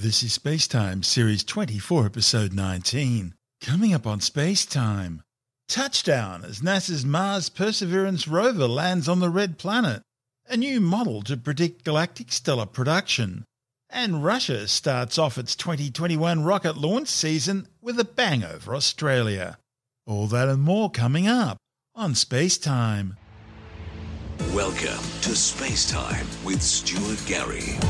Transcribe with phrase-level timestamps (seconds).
[0.00, 3.34] This is Spacetime, Series 24, Episode 19.
[3.60, 5.22] Coming up on Spacetime.
[5.66, 10.02] Touchdown as NASA's Mars Perseverance rover lands on the red planet.
[10.48, 13.44] A new model to predict galactic stellar production.
[13.90, 19.58] And Russia starts off its 2021 rocket launch season with a bang over Australia.
[20.06, 21.58] All that and more coming up
[21.96, 23.16] on Spacetime.
[24.54, 27.80] Welcome to Space Time with Stuart Gary.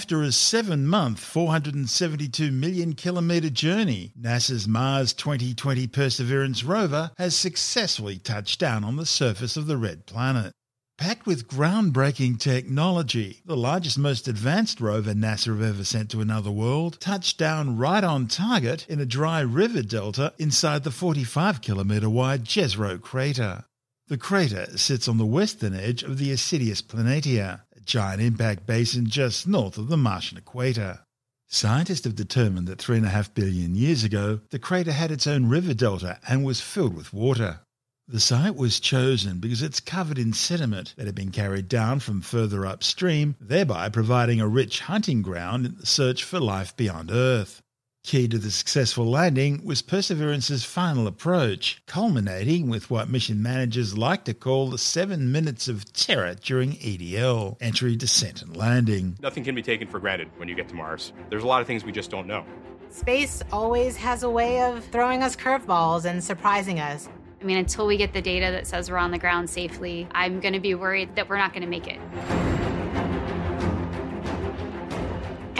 [0.00, 8.18] After a seven month, 472 million kilometre journey, NASA's Mars 2020 Perseverance rover has successfully
[8.18, 10.54] touched down on the surface of the red planet.
[10.96, 16.50] Packed with groundbreaking technology, the largest, most advanced rover NASA have ever sent to another
[16.50, 22.08] world touched down right on target in a dry river delta inside the 45 kilometre
[22.08, 23.64] wide Jezero crater.
[24.10, 27.60] The crater sits on the western edge of the Isidis Planitia,
[27.90, 31.00] giant impact basin just north of the Martian equator.
[31.48, 36.20] Scientists have determined that 3.5 billion years ago, the crater had its own river delta
[36.28, 37.62] and was filled with water.
[38.06, 42.20] The site was chosen because it's covered in sediment that had been carried down from
[42.20, 47.60] further upstream, thereby providing a rich hunting ground in the search for life beyond Earth.
[48.02, 54.24] Key to the successful landing was Perseverance's final approach, culminating with what mission managers like
[54.24, 59.18] to call the seven minutes of terror during EDL entry, descent, and landing.
[59.20, 61.12] Nothing can be taken for granted when you get to Mars.
[61.28, 62.44] There's a lot of things we just don't know.
[62.88, 67.08] Space always has a way of throwing us curveballs and surprising us.
[67.40, 70.40] I mean, until we get the data that says we're on the ground safely, I'm
[70.40, 72.00] going to be worried that we're not going to make it.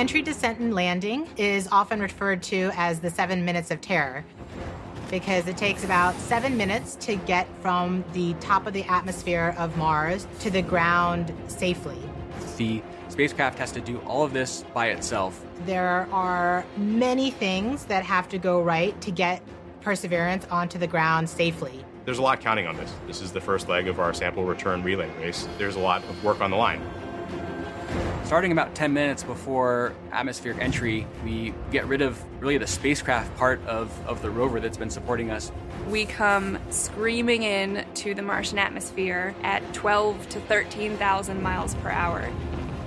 [0.01, 4.25] Entry, descent, and landing is often referred to as the seven minutes of terror
[5.11, 9.77] because it takes about seven minutes to get from the top of the atmosphere of
[9.77, 11.99] Mars to the ground safely.
[12.57, 15.45] The spacecraft has to do all of this by itself.
[15.67, 19.43] There are many things that have to go right to get
[19.83, 21.85] Perseverance onto the ground safely.
[22.07, 22.91] There's a lot counting on this.
[23.07, 25.47] This is the first leg of our sample return relay race.
[25.59, 26.81] There's a lot of work on the line.
[28.31, 33.61] Starting about 10 minutes before atmospheric entry, we get rid of really the spacecraft part
[33.67, 35.51] of, of the rover that's been supporting us.
[35.89, 42.31] We come screaming in to the Martian atmosphere at 12 to 13,000 miles per hour.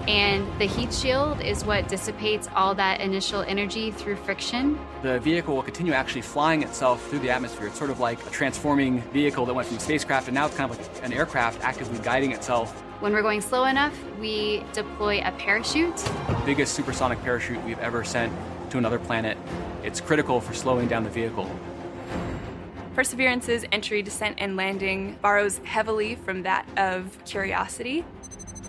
[0.08, 4.80] And the heat shield is what dissipates all that initial energy through friction.
[5.02, 7.68] The vehicle will continue actually flying itself through the atmosphere.
[7.68, 10.72] It's sort of like a transforming vehicle that went from spacecraft and now it's kind
[10.72, 12.83] of like an aircraft actively guiding itself.
[13.00, 15.98] When we're going slow enough, we deploy a parachute.
[15.98, 18.32] The biggest supersonic parachute we've ever sent
[18.70, 19.38] to another planet.
[19.84, 21.50] It's critical for slowing down the vehicle.
[22.96, 28.06] Perseverance's entry, descent, and landing borrows heavily from that of Curiosity.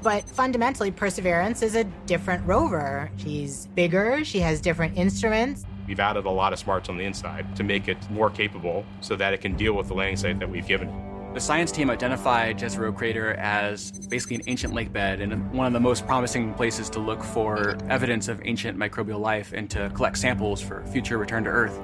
[0.02, 3.10] But fundamentally, Perseverance is a different rover.
[3.18, 5.64] She's bigger, she has different instruments.
[5.86, 9.14] We've added a lot of smarts on the inside to make it more capable so
[9.16, 11.13] that it can deal with the landing site that we've given it.
[11.34, 15.72] The science team identified Jezero Crater as basically an ancient lake bed and one of
[15.72, 20.17] the most promising places to look for evidence of ancient microbial life and to collect
[20.17, 21.77] samples for future return to Earth.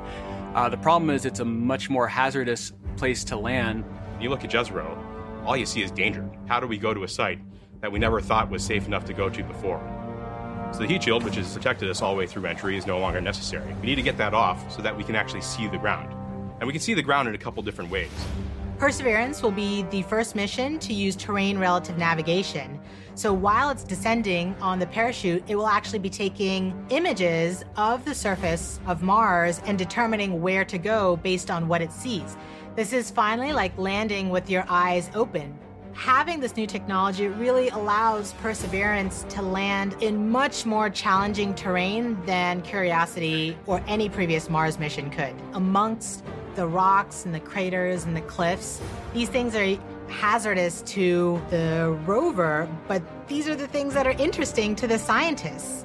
[0.55, 3.85] Uh, the problem is it's a much more hazardous place to land.
[4.21, 4.97] You look at Jezero,
[5.45, 6.31] all you see is danger.
[6.47, 7.41] How do we go to a site
[7.81, 9.81] that we never thought was safe enough to go to before?
[10.71, 13.01] So the heat shield, which has protected us all the way through entry, is no
[13.01, 13.75] longer necessary.
[13.81, 16.15] We need to get that off so that we can actually see the ground.
[16.61, 18.13] And we can see the ground in a couple different ways.
[18.81, 22.81] Perseverance will be the first mission to use terrain relative navigation.
[23.15, 28.15] So while it's descending on the parachute, it will actually be taking images of the
[28.15, 32.39] surface of Mars and determining where to go based on what it sees.
[32.75, 35.59] This is finally like landing with your eyes open.
[35.93, 42.63] Having this new technology really allows Perseverance to land in much more challenging terrain than
[42.63, 45.35] Curiosity or any previous Mars mission could.
[45.53, 46.25] Amongst
[46.57, 48.81] the rocks and the craters and the cliffs.
[49.13, 49.77] These things are
[50.09, 55.85] hazardous to the rover, but these are the things that are interesting to the scientists.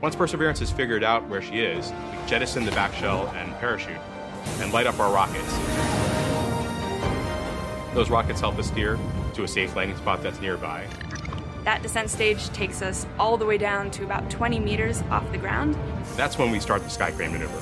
[0.00, 3.98] Once Perseverance has figured out where she is, we jettison the back shell and parachute
[4.60, 5.52] and light up our rockets.
[7.94, 8.98] Those rockets help us steer
[9.34, 10.86] to a safe landing spot that's nearby.
[11.64, 15.38] That descent stage takes us all the way down to about 20 meters off the
[15.38, 15.76] ground.
[16.16, 17.58] That's when we start the sky crane maneuver.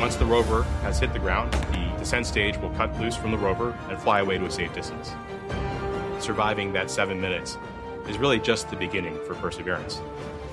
[0.00, 3.38] Once the rover has hit the ground, the descent stage will cut loose from the
[3.38, 5.12] rover and fly away to a safe distance.
[6.18, 7.56] Surviving that seven minutes
[8.08, 10.00] is really just the beginning for Perseverance.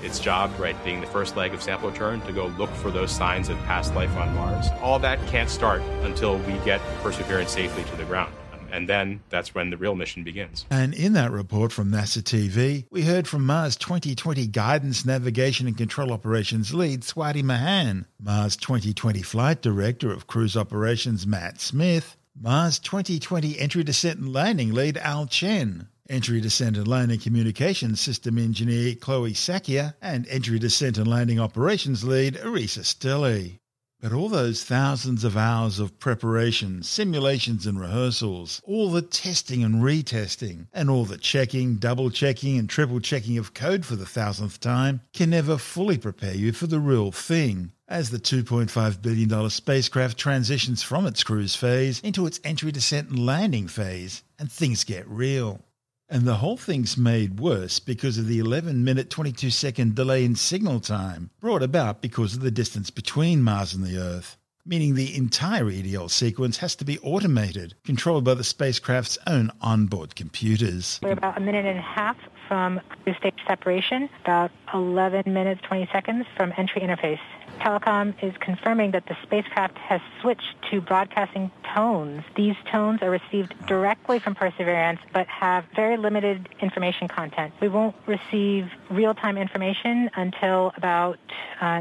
[0.02, 3.10] its job, right, being the first leg of sample return, to go look for those
[3.10, 4.66] signs of past life on Mars.
[4.80, 8.32] All that can't start until we get Perseverance safely to the ground.
[8.72, 10.66] And then that's when the real mission begins.
[10.70, 15.76] And in that report from NASA TV, we heard from Mars 2020 Guidance, Navigation and
[15.76, 22.78] Control Operations lead Swati Mohan, Mars 2020 Flight Director of Cruise Operations Matt Smith, Mars
[22.78, 28.94] 2020 Entry Descent and Landing lead Al Chen, Entry Descent and Landing Communications System Engineer
[28.94, 33.58] Chloe Sackier, and Entry Descent and Landing Operations Lead Erisa Stilley.
[34.00, 39.76] But all those thousands of hours of preparation, simulations and rehearsals, all the testing and
[39.76, 44.60] retesting, and all the checking, double checking, and triple checking of code for the thousandth
[44.60, 47.72] time can never fully prepare you for the real thing.
[47.88, 53.24] As the $2.5 billion spacecraft transitions from its cruise phase into its entry, descent, and
[53.24, 55.62] landing phase, and things get real.
[56.08, 60.36] And the whole thing's made worse because of the 11 minute 22 second delay in
[60.36, 65.16] signal time brought about because of the distance between Mars and the Earth, meaning the
[65.16, 71.00] entire EDL sequence has to be automated, controlled by the spacecraft's own onboard computers.
[71.02, 72.16] We're about a minute and a half
[72.46, 77.20] from cruise stage separation, about 11 minutes 20 seconds from entry interface.
[77.60, 82.22] Telecom is confirming that the spacecraft has switched to broadcasting tones.
[82.36, 87.54] These tones are received directly from Perseverance but have very limited information content.
[87.60, 91.18] We won't receive real-time information until about
[91.60, 91.80] uh,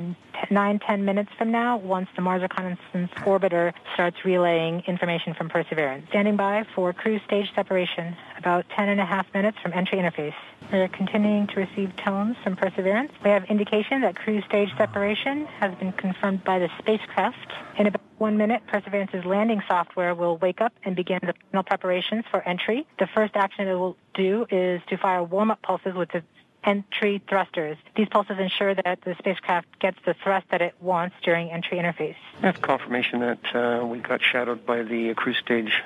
[0.50, 6.08] nine, ten minutes from now once the Mars Reconnaissance Orbiter starts relaying information from Perseverance.
[6.10, 10.34] Standing by for cruise stage separation, about ten and a half minutes from entry interface.
[10.72, 12.85] We're continuing to receive tones from Perseverance.
[12.86, 17.52] We have indication that cruise stage separation has been confirmed by the spacecraft.
[17.80, 22.26] In about one minute, Perseverance's landing software will wake up and begin the final preparations
[22.30, 22.86] for entry.
[23.00, 26.22] The first action it will do is to fire warm-up pulses with the
[26.64, 27.78] entry thrusters.
[27.96, 32.16] These pulses ensure that the spacecraft gets the thrust that it wants during entry interface.
[32.42, 35.82] That's confirmation that uh, we got shadowed by the cruise stage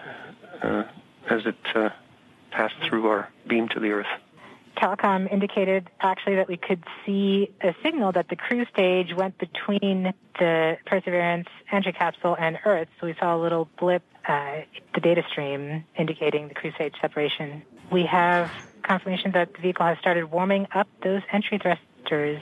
[0.61, 0.83] uh,
[1.29, 1.91] as it uh,
[2.51, 4.07] passed through our beam to the Earth.
[4.79, 10.13] Telecom indicated actually that we could see a signal that the cruise stage went between
[10.39, 12.87] the Perseverance entry capsule and Earth.
[12.99, 14.61] So we saw a little blip, uh,
[14.93, 17.63] the data stream indicating the cruise stage separation.
[17.91, 18.49] We have
[18.83, 22.41] confirmation that the vehicle has started warming up those entry thrusters.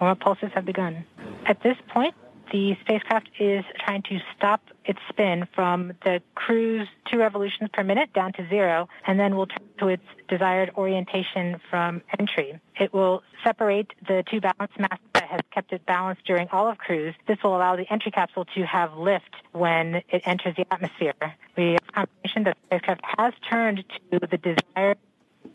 [0.00, 1.04] Warm-up pulses have begun.
[1.46, 2.14] At this point,
[2.52, 8.12] the spacecraft is trying to stop its spin from the cruise two revolutions per minute
[8.12, 12.58] down to zero, and then will turn to its desired orientation from entry.
[12.78, 16.78] It will separate the two balance masses that has kept it balanced during all of
[16.78, 17.14] cruise.
[17.26, 21.14] This will allow the entry capsule to have lift when it enters the atmosphere.
[21.56, 24.98] We have confirmation that the spacecraft has turned to the desired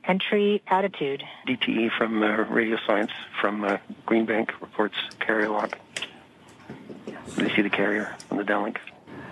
[0.05, 1.23] entry attitude.
[1.47, 3.77] DTE from uh, Radio Science from uh,
[4.07, 5.69] Greenbank reports carry carrier
[7.13, 7.25] lock.
[7.35, 8.77] They see the carrier on the downlink.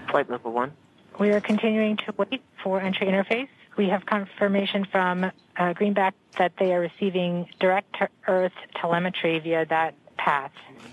[0.09, 0.71] Flight level one.
[1.19, 3.49] We are continuing to wait for entry interface.
[3.75, 9.65] We have confirmation from uh, Greenbank that they are receiving direct to Earth telemetry via
[9.65, 10.51] that path.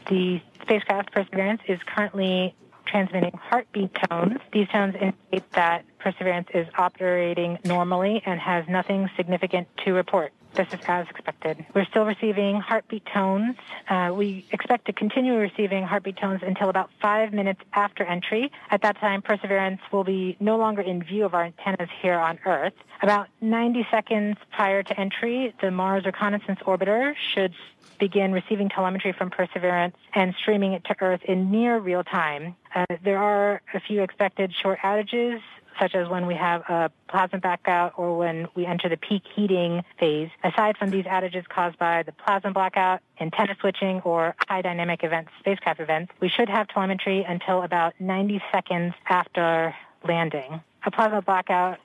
[0.09, 2.55] The spacecraft Perseverance is currently
[2.87, 4.39] transmitting heartbeat tones.
[4.53, 10.33] These tones indicate that Perseverance is operating normally and has nothing significant to report.
[10.55, 11.67] This is as expected.
[11.75, 13.57] We're still receiving heartbeat tones.
[13.89, 18.53] Uh, we expect to continue receiving heartbeat tones until about five minutes after entry.
[18.71, 22.39] At that time, Perseverance will be no longer in view of our antennas here on
[22.47, 22.75] Earth.
[23.03, 27.53] About 90 seconds prior to entry, the Mars Reconnaissance Orbiter should
[27.99, 32.55] begin receiving telemetry from Perseverance and streaming it to Earth in near real time.
[32.75, 35.41] Uh, there are a few expected short outages
[35.79, 39.83] such as when we have a plasma blackout or when we enter the peak heating
[39.99, 40.31] phase.
[40.43, 45.31] Aside from these outages caused by the plasma blackout, antenna switching, or high dynamic events,
[45.39, 49.75] spacecraft events, we should have telemetry until about 90 seconds after
[50.07, 50.61] landing.
[50.87, 51.79] A plasma blackout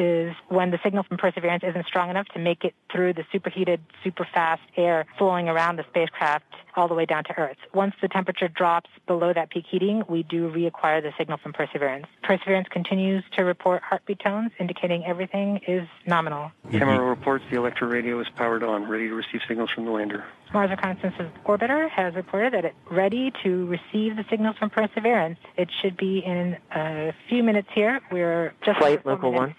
[0.00, 3.80] is when the signal from Perseverance isn't strong enough to make it through the superheated,
[4.02, 7.56] super fast air flowing around the spacecraft all the way down to Earth.
[7.74, 12.06] Once the temperature drops below that peak heating, we do reacquire the signal from Perseverance.
[12.22, 16.50] Perseverance continues to report heartbeat tones, indicating everything is nominal.
[16.70, 20.24] Camera reports the Electra radio is powered on, ready to receive signals from the lander.
[20.52, 21.14] Mars Reconnaissance
[21.44, 25.38] Orbiter has reported that it's ready to receive the signals from Perseverance.
[25.56, 28.00] It should be in a few minutes here.
[28.10, 29.54] We're just flight level one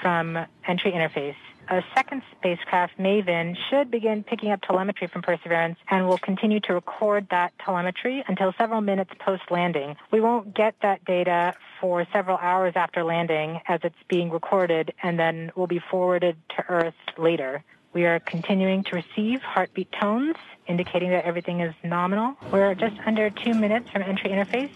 [0.00, 1.36] from entry interface.
[1.68, 6.74] A second spacecraft, MAVEN, should begin picking up telemetry from Perseverance and will continue to
[6.74, 9.96] record that telemetry until several minutes post-landing.
[10.12, 15.18] We won't get that data for several hours after landing as it's being recorded and
[15.18, 17.64] then will be forwarded to Earth later.
[17.92, 20.36] We are continuing to receive heartbeat tones,
[20.68, 22.36] indicating that everything is nominal.
[22.52, 24.70] We're just under two minutes from entry interface.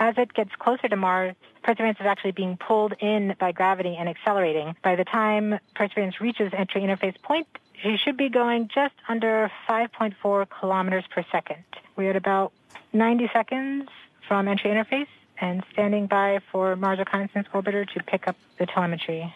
[0.00, 4.08] As it gets closer to Mars, Perseverance is actually being pulled in by gravity and
[4.08, 4.76] accelerating.
[4.80, 7.48] By the time Perseverance reaches entry interface point,
[7.82, 11.64] she should be going just under 5.4 kilometers per second.
[11.96, 12.52] We're at about
[12.92, 13.88] 90 seconds
[14.28, 15.08] from entry interface
[15.40, 19.34] and standing by for Mars Reconnaissance Orbiter to pick up the telemetry.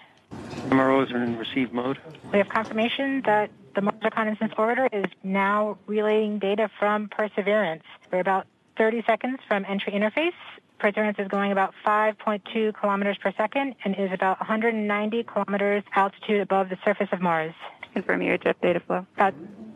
[0.68, 1.98] MROs are in receive mode.
[2.30, 7.82] We have confirmation that the Mars Reconnaissance Orbiter is now relaying data from Perseverance.
[8.12, 10.32] We're about 30 seconds from entry interface.
[10.78, 16.68] Perseverance is going about 5.2 kilometers per second and is about 190 kilometers altitude above
[16.68, 17.54] the surface of Mars.
[17.92, 19.06] Confirm your jet data flow.
[19.14, 19.34] About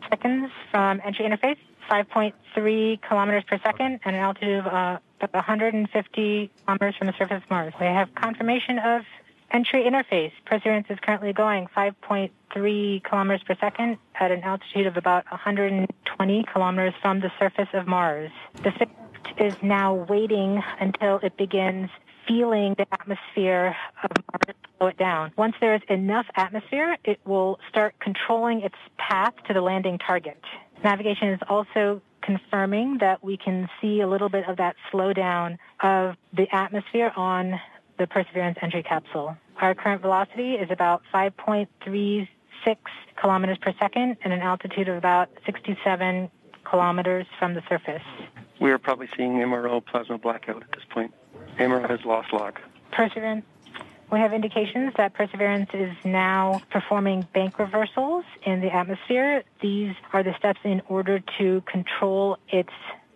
[0.09, 1.57] seconds from entry interface,
[1.89, 7.41] 5.3 kilometers per second and an altitude of uh, about 150 kilometers from the surface
[7.43, 7.73] of Mars.
[7.79, 9.03] We have confirmation of
[9.51, 10.31] entry interface.
[10.45, 16.93] Perseverance is currently going 5.3 kilometers per second at an altitude of about 120 kilometers
[17.01, 18.31] from the surface of Mars.
[18.63, 21.89] The spacecraft is now waiting until it begins
[22.27, 25.31] feeling the atmosphere of Mars to slow it down.
[25.37, 30.41] Once there is enough atmosphere, it will start controlling its path to the landing target.
[30.83, 36.15] Navigation is also confirming that we can see a little bit of that slowdown of
[36.33, 37.59] the atmosphere on
[37.97, 39.37] the Perseverance entry capsule.
[39.61, 42.27] Our current velocity is about 5.36
[43.19, 46.29] kilometers per second and an altitude of about 67
[46.63, 48.03] kilometers from the surface.
[48.59, 51.13] We are probably seeing MRO plasma blackout at this point.
[51.57, 52.59] MRO has lost log.
[52.91, 53.45] Perseverance.
[54.11, 59.43] We have indications that Perseverance is now performing bank reversals in the atmosphere.
[59.61, 62.71] These are the steps in order to control its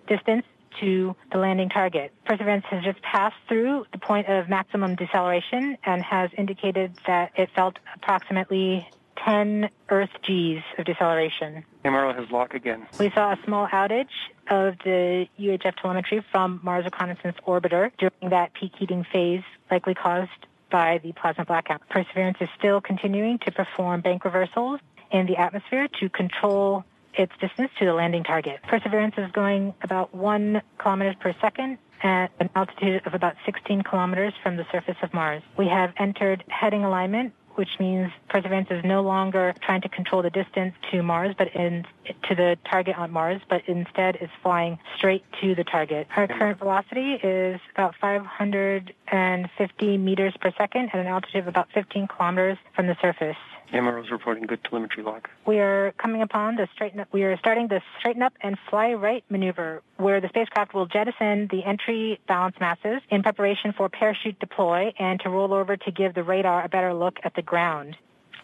[0.07, 0.45] distance
[0.79, 2.13] to the landing target.
[2.25, 7.49] Perseverance has just passed through the point of maximum deceleration and has indicated that it
[7.55, 8.87] felt approximately
[9.25, 11.63] 10 Earth Gs of deceleration.
[11.85, 12.87] MRO has lock again.
[12.99, 14.07] We saw a small outage
[14.49, 20.29] of the UHF telemetry from Mars Reconnaissance Orbiter during that peak heating phase, likely caused
[20.71, 21.81] by the plasma blackout.
[21.89, 24.79] Perseverance is still continuing to perform bank reversals
[25.11, 28.59] in the atmosphere to control its distance to the landing target.
[28.63, 34.33] Perseverance is going about one kilometer per second at an altitude of about 16 kilometers
[34.41, 35.43] from the surface of Mars.
[35.57, 40.29] We have entered heading alignment which means Perseverance is no longer trying to control the
[40.29, 41.85] distance to Mars, but in
[42.23, 46.07] to the target on Mars, but instead is flying straight to the target.
[46.15, 52.07] Our current velocity is about 550 meters per second at an altitude of about 15
[52.07, 53.37] kilometers from the surface.
[53.71, 55.27] MRO is reporting good telemetry log.
[55.45, 57.07] We are coming upon the straighten up.
[57.11, 61.47] We are starting the straighten up and fly right maneuver, where the spacecraft will jettison
[61.47, 66.13] the entry balance masses in preparation for parachute deploy and to roll over to give
[66.13, 67.95] the radar a better look at the ground.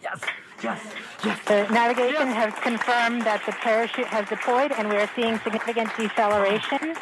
[0.02, 0.22] Yes,
[0.64, 1.40] yes, yes.
[1.46, 6.96] The navigation has confirmed that the parachute has deployed, and we are seeing significant deceleration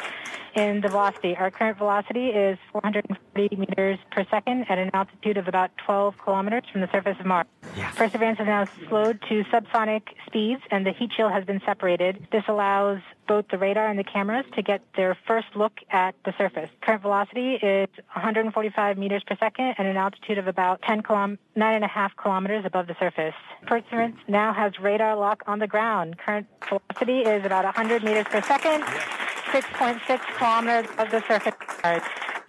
[0.56, 1.36] in the velocity.
[1.36, 6.64] Our current velocity is 440 meters per second at an altitude of about 12 kilometers
[6.72, 7.46] from the surface of Mars.
[7.76, 7.94] Yes.
[7.94, 12.26] Perseverance has now slowed to subsonic speeds and the heat shield has been separated.
[12.32, 16.32] This allows both the radar and the cameras to get their first look at the
[16.38, 16.70] surface.
[16.80, 22.16] Current velocity is 145 meters per second at an altitude of about 10 kilom- 9.5
[22.16, 23.34] kilometers above the surface.
[23.66, 26.16] Perseverance now has radar lock on the ground.
[26.18, 28.84] Current velocity is about 100 meters per second.
[29.52, 32.02] 6.6 kilometers of the surface Mars.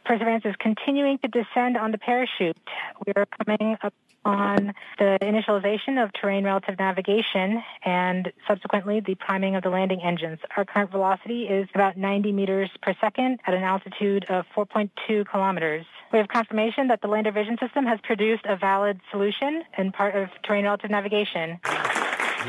[0.04, 2.58] Perseverance is continuing to descend on the parachute.
[3.06, 9.56] We are coming up on the initialization of terrain relative navigation and subsequently the priming
[9.56, 10.39] of the landing engines.
[10.56, 15.86] Our current velocity is about 90 meters per second at an altitude of 4.2 kilometers.
[16.12, 20.16] We have confirmation that the lander vision system has produced a valid solution and part
[20.16, 21.60] of terrain relative navigation.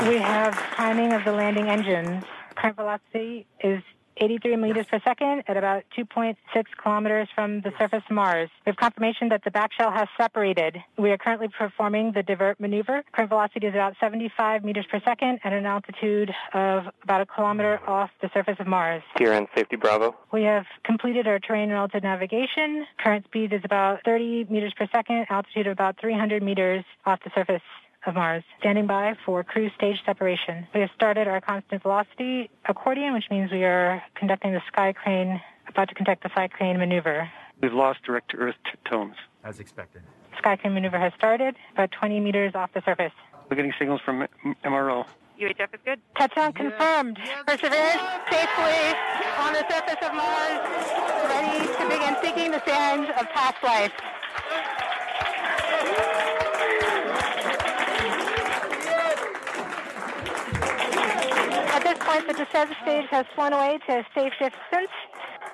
[0.07, 2.25] We have priming of the landing engines.
[2.55, 3.83] Current velocity is
[4.21, 6.37] 83 meters per second at about 2.6
[6.83, 8.51] kilometers from the surface of Mars.
[8.67, 10.79] We have confirmation that the back shell has separated.
[10.97, 13.03] We are currently performing the divert maneuver.
[13.13, 17.81] Current velocity is about 75 meters per second at an altitude of about a kilometer
[17.87, 19.03] off the surface of Mars.
[19.19, 20.17] TRN Safety Bravo.
[20.33, 22.87] We have completed our terrain relative navigation.
[22.99, 27.31] Current speed is about 30 meters per second, altitude of about 300 meters off the
[27.35, 27.63] surface
[28.07, 30.67] of Mars, standing by for cruise stage separation.
[30.75, 35.41] We have started our constant velocity accordion, which means we are conducting the sky crane,
[35.69, 37.31] about to conduct the sky crane maneuver.
[37.61, 39.17] We've lost direct to Earth t- tones.
[39.45, 40.03] As expected.
[40.39, 43.13] Sky crane maneuver has started, about 20 meters off the surface.
[43.51, 45.05] We're getting signals from M- MRO.
[45.41, 46.01] UHF is good.
[46.19, 47.19] Touchdown confirmed.
[47.47, 48.95] Perseverance safely
[49.39, 50.61] on the surface of Mars,
[51.25, 53.93] ready to begin seeking the sands of past life.
[62.09, 64.91] Point, the descent stage has flown away to safe distance.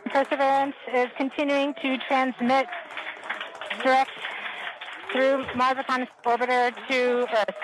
[0.07, 2.67] Perseverance is continuing to transmit
[3.83, 4.11] direct
[5.13, 7.55] through Mars Reconnaissance Orbiter to Earth.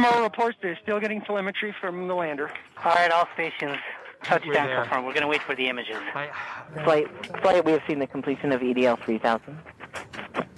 [0.00, 2.50] More reports they're still getting telemetry from the lander.
[2.84, 3.76] All right, all stations.
[4.24, 4.82] Touchdown there.
[4.82, 5.06] confirmed.
[5.06, 5.96] We're going to wait for the images.
[6.14, 6.28] I,
[6.84, 7.06] Flight,
[7.40, 9.58] flight, we have seen the completion of EDL 3000.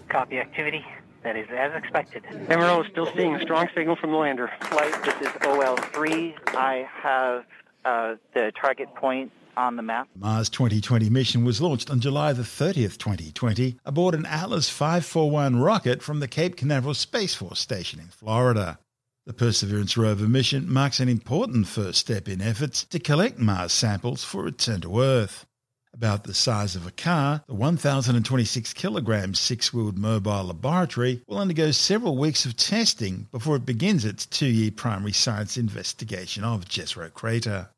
[0.09, 0.85] Copy activity.
[1.25, 2.23] That is as expected.
[2.25, 4.51] MRO is still seeing a strong signal from the lander.
[4.61, 6.35] Flight, this is OL3.
[6.49, 7.45] I have
[7.87, 10.07] uh, the target point on the map.
[10.15, 16.03] Mars 2020 mission was launched on July the 30th, 2020, aboard an Atlas 541 rocket
[16.03, 18.79] from the Cape Canaveral Space Force Station in Florida.
[19.25, 24.23] The Perseverance rover mission marks an important first step in efforts to collect Mars samples
[24.23, 25.47] for return to Earth.
[25.95, 31.71] About the size of a car, the 1,026 kilogram six wheeled mobile laboratory will undergo
[31.71, 37.13] several weeks of testing before it begins its two year primary science investigation of Jezero
[37.13, 37.69] Crater.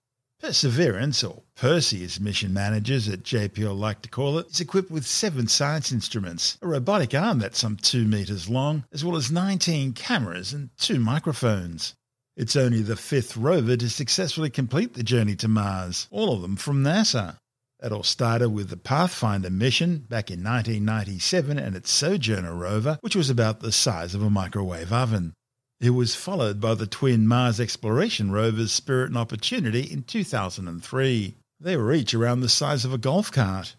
[0.41, 5.07] Perseverance, or Percy as mission managers at JPL like to call it, is equipped with
[5.07, 9.93] seven science instruments, a robotic arm that's some two metres long, as well as 19
[9.93, 11.95] cameras and two microphones.
[12.35, 16.57] It's only the fifth rover to successfully complete the journey to Mars, all of them
[16.57, 17.37] from NASA.
[17.83, 23.15] It all started with the Pathfinder mission back in 1997 and its Sojourner rover, which
[23.15, 25.35] was about the size of a microwave oven.
[25.79, 31.35] It was followed by the twin Mars exploration rovers Spirit and Opportunity in 2003.
[31.61, 33.77] They were each around the size of a golf cart.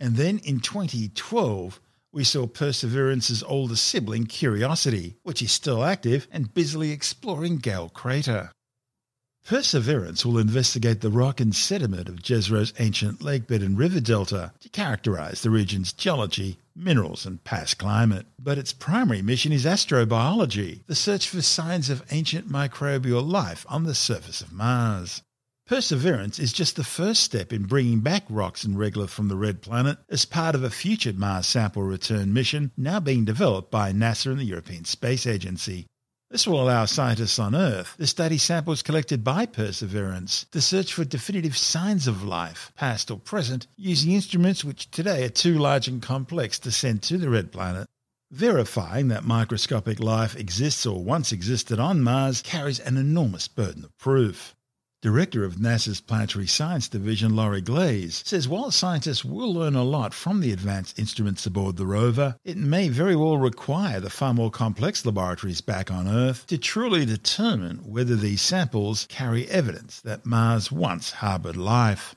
[0.00, 1.80] And then in 2012,
[2.12, 8.52] we saw Perseverance's older sibling Curiosity, which is still active and busily exploring Gale Crater.
[9.46, 14.68] Perseverance will investigate the rock and sediment of Jezero's ancient lakebed and river delta to
[14.70, 18.24] characterize the region's geology, minerals, and past climate.
[18.38, 23.84] But its primary mission is astrobiology, the search for signs of ancient microbial life on
[23.84, 25.20] the surface of Mars.
[25.66, 29.60] Perseverance is just the first step in bringing back rocks and regolith from the red
[29.60, 34.30] planet as part of a future Mars sample return mission now being developed by NASA
[34.30, 35.86] and the European Space Agency.
[36.34, 41.04] This will allow scientists on Earth to study samples collected by Perseverance to search for
[41.04, 46.02] definitive signs of life, past or present, using instruments which today are too large and
[46.02, 47.86] complex to send to the red planet.
[48.32, 53.96] Verifying that microscopic life exists or once existed on Mars carries an enormous burden of
[53.96, 54.56] proof.
[55.04, 60.14] Director of NASA's Planetary Science Division, Lori Glaze, says while scientists will learn a lot
[60.14, 64.50] from the advanced instruments aboard the rover, it may very well require the far more
[64.50, 70.72] complex laboratories back on Earth to truly determine whether these samples carry evidence that Mars
[70.72, 72.16] once harboured life.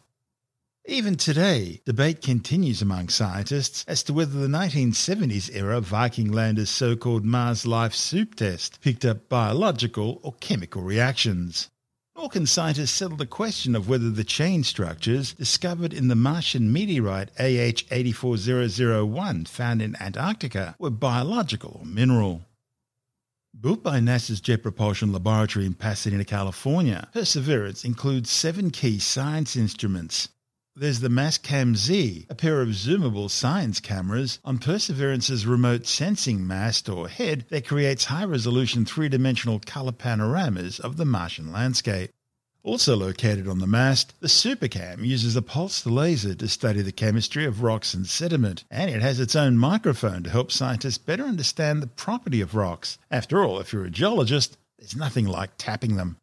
[0.86, 6.96] Even today, debate continues among scientists as to whether the 1970s era Viking lander's so
[6.96, 11.70] called Mars Life Soup test picked up biological or chemical reactions.
[12.18, 16.74] Nor can scientists settle the question of whether the chain structures discovered in the Martian
[16.74, 22.42] meteorite ALH84001 found in Antarctica were biological or mineral.
[23.60, 30.30] Built by NASA's Jet Propulsion Laboratory in Pasadena, California, Perseverance includes seven key science instruments.
[30.80, 36.88] There's the Mastcam Z, a pair of zoomable science cameras on Perseverance's remote sensing mast
[36.88, 42.12] or head that creates high resolution three dimensional color panoramas of the Martian landscape.
[42.62, 47.46] Also located on the mast, the Supercam uses a pulsed laser to study the chemistry
[47.46, 51.82] of rocks and sediment, and it has its own microphone to help scientists better understand
[51.82, 53.00] the property of rocks.
[53.10, 56.18] After all, if you're a geologist, there's nothing like tapping them.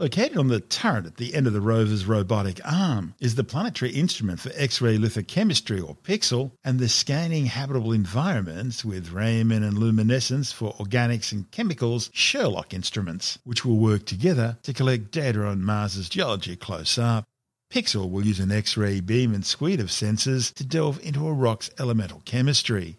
[0.00, 3.90] Located on the turret at the end of the rover's robotic arm is the Planetary
[3.90, 10.52] Instrument for X-ray Lithochemistry, or PIXL, and the Scanning Habitable Environments with Raman and Luminescence
[10.52, 16.08] for Organics and Chemicals SHERLOC instruments, which will work together to collect data on Mars's
[16.08, 17.24] geology close up.
[17.72, 21.70] PIXL will use an X-ray beam and suite of sensors to delve into a rock's
[21.76, 22.98] elemental chemistry.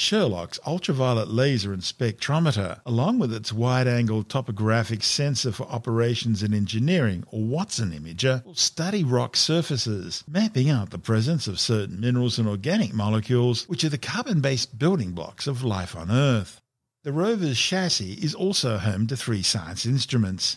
[0.00, 6.54] SHERLOC's ultraviolet laser and spectrometer, along with its wide angle topographic sensor for operations and
[6.54, 12.38] engineering, or Watson imager, will study rock surfaces, mapping out the presence of certain minerals
[12.38, 16.62] and organic molecules, which are the carbon based building blocks of life on Earth.
[17.04, 20.56] The rover's chassis is also home to three science instruments.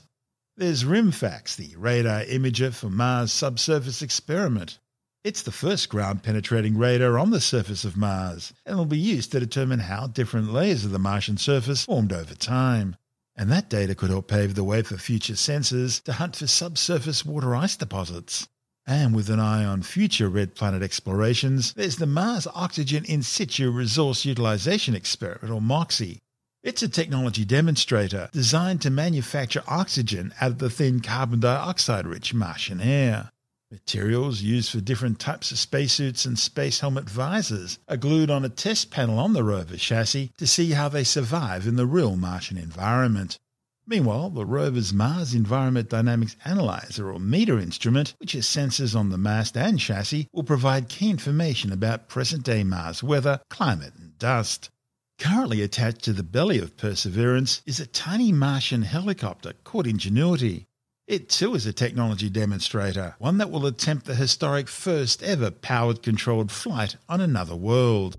[0.56, 4.79] There's RIMFAX, the radar imager for Mars Subsurface Experiment.
[5.23, 9.31] It's the first ground penetrating radar on the surface of Mars and will be used
[9.31, 12.97] to determine how different layers of the Martian surface formed over time.
[13.33, 17.25] And that data could help pave the way for future sensors to hunt for subsurface
[17.25, 18.49] water ice deposits.
[18.86, 23.71] And with an eye on future red planet explorations, there's the Mars Oxygen In Situ
[23.71, 26.19] Resource Utilization Experiment, or MOXIE.
[26.63, 32.33] It's a technology demonstrator designed to manufacture oxygen out of the thin carbon dioxide rich
[32.33, 33.31] Martian air.
[33.73, 38.49] Materials used for different types of spacesuits and space helmet visors are glued on a
[38.49, 42.55] test panel on the rover chassis to see how they survive in the real Martian
[42.55, 43.39] environment.
[43.88, 49.17] Meanwhile, the rover's Mars Environment Dynamics Analyzer or MEDA instrument, which has sensors on the
[49.17, 54.69] mast and chassis, will provide key information about present day Mars weather, climate, and dust.
[55.17, 60.67] Currently attached to the belly of Perseverance is a tiny Martian helicopter called Ingenuity.
[61.06, 66.02] It too is a technology demonstrator, one that will attempt the historic first ever powered
[66.02, 68.16] controlled flight on another world.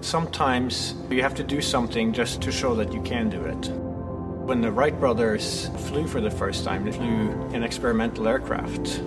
[0.00, 3.68] Sometimes you have to do something just to show that you can do it.
[4.46, 9.00] When the Wright brothers flew for the first time, they flew an experimental aircraft.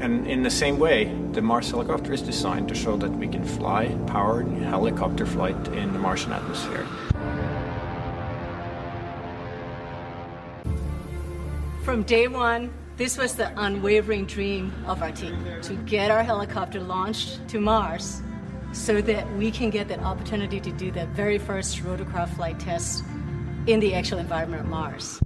[0.00, 3.44] And in the same way, the Mars helicopter is designed to show that we can
[3.44, 6.86] fly powered helicopter flight in the Martian atmosphere.
[11.82, 16.78] From day one, this was the unwavering dream of our team to get our helicopter
[16.78, 18.22] launched to Mars
[18.72, 23.02] so that we can get that opportunity to do the very first rotorcraft flight test
[23.66, 25.18] in the actual environment of Mars.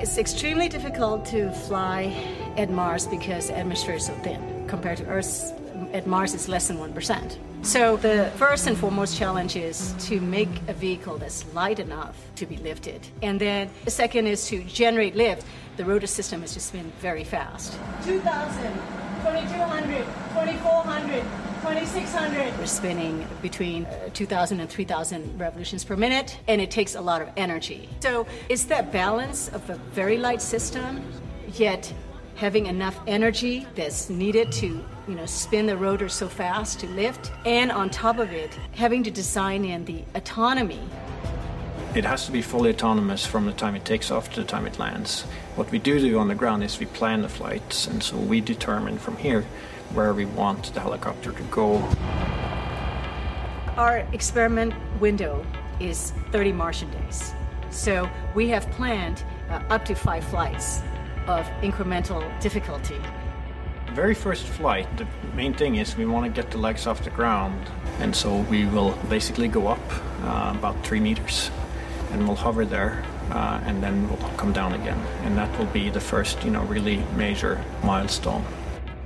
[0.00, 2.12] It's extremely difficult to fly
[2.56, 4.66] at Mars because the atmosphere is so thin.
[4.66, 5.52] Compared to Earth,
[5.92, 7.36] at Mars it's less than 1%.
[7.62, 12.46] So the first and foremost challenge is to make a vehicle that's light enough to
[12.46, 13.06] be lifted.
[13.22, 15.44] And then the second is to generate lift.
[15.76, 17.78] The rotor system has just been very fast.
[18.04, 18.62] 2,000,
[19.22, 21.22] 2,200, 2,400,
[21.62, 22.58] 2600.
[22.58, 27.22] We're spinning between uh, 2,000 and 3,000 revolutions per minute, and it takes a lot
[27.22, 27.88] of energy.
[28.00, 31.04] So it's that balance of a very light system,
[31.54, 31.94] yet
[32.36, 37.32] having enough energy that's needed to you know spin the rotor so fast to lift
[37.44, 40.80] and on top of it having to design in the autonomy
[41.94, 44.66] it has to be fully autonomous from the time it takes off to the time
[44.66, 45.22] it lands
[45.56, 48.40] what we do do on the ground is we plan the flights and so we
[48.40, 49.44] determine from here
[49.94, 51.76] where we want the helicopter to go.
[53.76, 55.44] Our experiment window
[55.80, 57.32] is 30 Martian days.
[57.70, 60.82] So we have planned uh, up to five flights
[61.26, 63.00] of incremental difficulty.
[63.94, 67.10] Very first flight, the main thing is we want to get the legs off the
[67.10, 67.70] ground.
[68.00, 69.80] And so we will basically go up
[70.22, 71.50] uh, about three meters
[72.10, 74.98] and we'll hover there uh, and then we'll come down again.
[75.24, 78.44] And that will be the first, you know, really major milestone.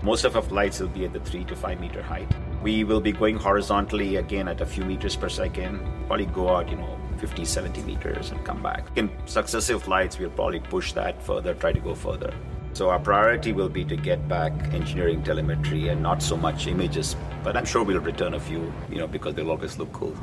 [0.03, 2.29] Most of our flights will be at the 3 to 5 meter height.
[2.63, 6.71] We will be going horizontally again at a few meters per second, probably go out,
[6.71, 8.87] you know, 50, 70 meters and come back.
[8.97, 12.33] In successive flights, we'll probably push that further, try to go further.
[12.73, 17.17] So our priority will be to get back engineering telemetry and not so much images,
[17.43, 20.15] but I'm sure we'll return a few, you know, because they'll always look cool.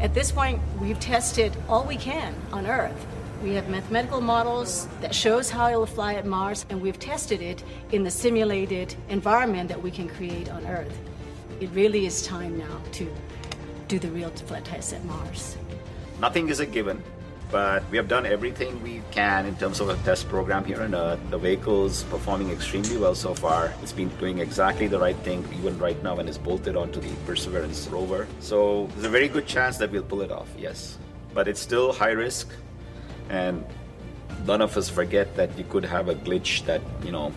[0.00, 3.06] At this point, we've tested all we can on Earth.
[3.42, 7.42] We have mathematical models that shows how it will fly at Mars, and we've tested
[7.42, 10.96] it in the simulated environment that we can create on Earth.
[11.60, 13.12] It really is time now to
[13.88, 15.56] do the real flight test at Mars.
[16.20, 17.02] Nothing is a given,
[17.50, 20.94] but we have done everything we can in terms of a test program here on
[20.94, 21.20] Earth.
[21.30, 23.74] The vehicle's performing extremely well so far.
[23.82, 27.14] It's been doing exactly the right thing, even right now, when it's bolted onto the
[27.26, 28.26] Perseverance rover.
[28.40, 30.98] So there's a very good chance that we'll pull it off, yes.
[31.34, 32.48] But it's still high risk
[33.28, 33.64] and
[34.46, 37.32] none of us forget that you could have a glitch that you know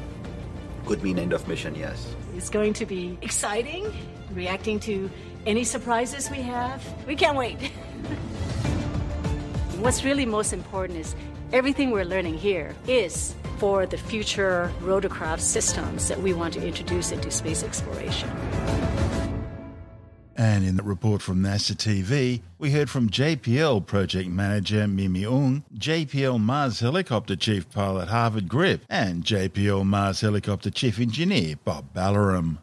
[0.86, 3.92] could mean end of mission yes it's going to be exciting
[4.34, 5.10] reacting to
[5.46, 6.84] any surprises we have?
[7.08, 7.62] We can't wait.
[9.80, 11.16] What's really most important is
[11.54, 17.12] everything we're learning here is for the future rotorcraft systems that we want to introduce
[17.12, 18.30] into space exploration.
[20.38, 25.64] And in the report from NASA TV, we heard from JPL project manager MiMi Aung,
[25.78, 32.58] JPL Mars helicopter chief pilot Håvard Grip, and JPL Mars helicopter chief engineer Bob Balaram.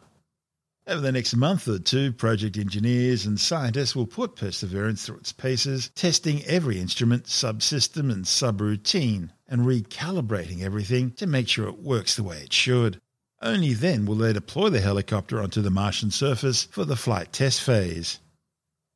[0.85, 5.31] Over the next month or two, project engineers and scientists will put Perseverance through its
[5.31, 12.17] paces, testing every instrument, subsystem, and subroutine, and recalibrating everything to make sure it works
[12.17, 12.99] the way it should.
[13.41, 17.61] Only then will they deploy the helicopter onto the Martian surface for the flight test
[17.61, 18.19] phase.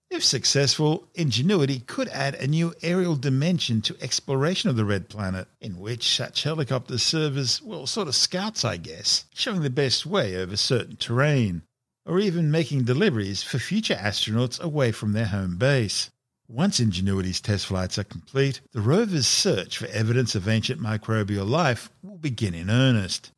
[0.09, 5.47] If successful, Ingenuity could add a new aerial dimension to exploration of the Red Planet,
[5.61, 10.05] in which such helicopters serve as, well, sort of scouts, I guess, showing the best
[10.05, 11.63] way over certain terrain,
[12.07, 16.09] or even making deliveries for future astronauts away from their home base.
[16.47, 21.89] Once Ingenuity's test flights are complete, the rover's search for evidence of ancient microbial life
[22.01, 23.33] will begin in earnest.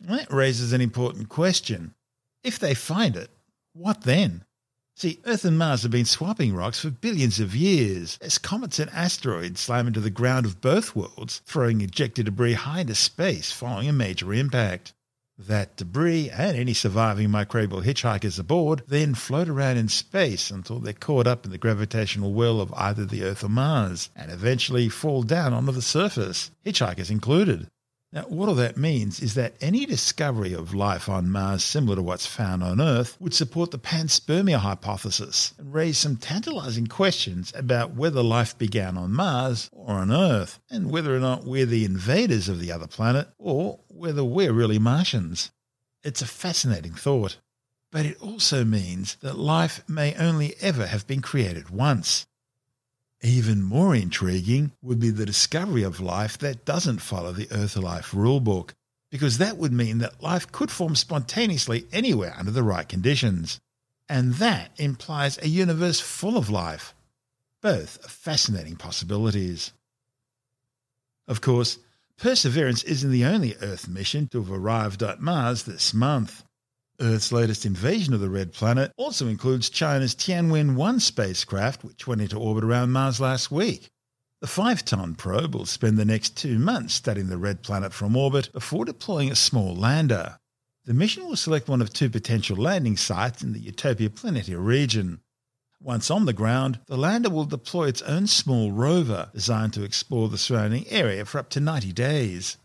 [0.00, 1.94] That raises an important question.
[2.42, 3.28] If they find it,
[3.74, 4.44] what then?
[4.96, 8.90] See, Earth and Mars have been swapping rocks for billions of years as comets and
[8.90, 13.88] asteroids slam into the ground of both worlds, throwing ejected debris high into space following
[13.88, 14.94] a major impact.
[15.46, 20.92] That debris and any surviving microbial hitchhikers aboard then float around in space until they're
[20.92, 25.22] caught up in the gravitational well of either the Earth or Mars and eventually fall
[25.22, 27.68] down onto the surface, hitchhikers included.
[28.12, 32.02] Now, what all that means is that any discovery of life on Mars similar to
[32.02, 37.94] what's found on Earth would support the panspermia hypothesis and raise some tantalizing questions about
[37.94, 42.48] whether life began on Mars or on Earth, and whether or not we're the invaders
[42.48, 45.50] of the other planet or whether we're really Martians.
[46.02, 47.36] It's a fascinating thought.
[47.92, 52.26] But it also means that life may only ever have been created once.
[53.22, 58.12] Even more intriguing would be the discovery of life that doesn't follow the Earth Life
[58.12, 58.70] rulebook,
[59.10, 63.60] because that would mean that life could form spontaneously anywhere under the right conditions.
[64.08, 66.94] And that implies a universe full of life.
[67.60, 69.72] Both are fascinating possibilities.
[71.28, 71.78] Of course,
[72.20, 76.44] Perseverance isn't the only Earth mission to have arrived at Mars this month.
[77.00, 82.20] Earth's latest invasion of the red planet also includes China's Tianwen 1 spacecraft, which went
[82.20, 83.88] into orbit around Mars last week.
[84.42, 88.14] The 5 ton probe will spend the next two months studying the red planet from
[88.14, 90.36] orbit before deploying a small lander.
[90.84, 95.22] The mission will select one of two potential landing sites in the Utopia Planitia region.
[95.82, 100.28] Once on the ground, the lander will deploy its own small rover designed to explore
[100.28, 102.58] the surrounding area for up to 90 days.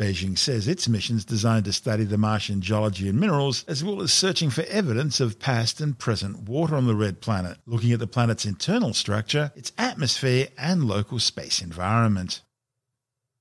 [0.00, 4.00] Beijing says its mission is designed to study the Martian geology and minerals, as well
[4.00, 8.00] as searching for evidence of past and present water on the red planet, looking at
[8.00, 12.40] the planet's internal structure, its atmosphere, and local space environment.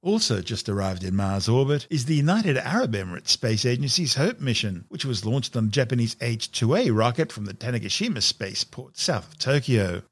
[0.03, 4.83] Also just arrived in Mars orbit is the United Arab Emirates Space Agency's HOPE mission,
[4.89, 10.03] which was launched on Japanese H-2A rocket from the Tanegashima spaceport south of Tokyo.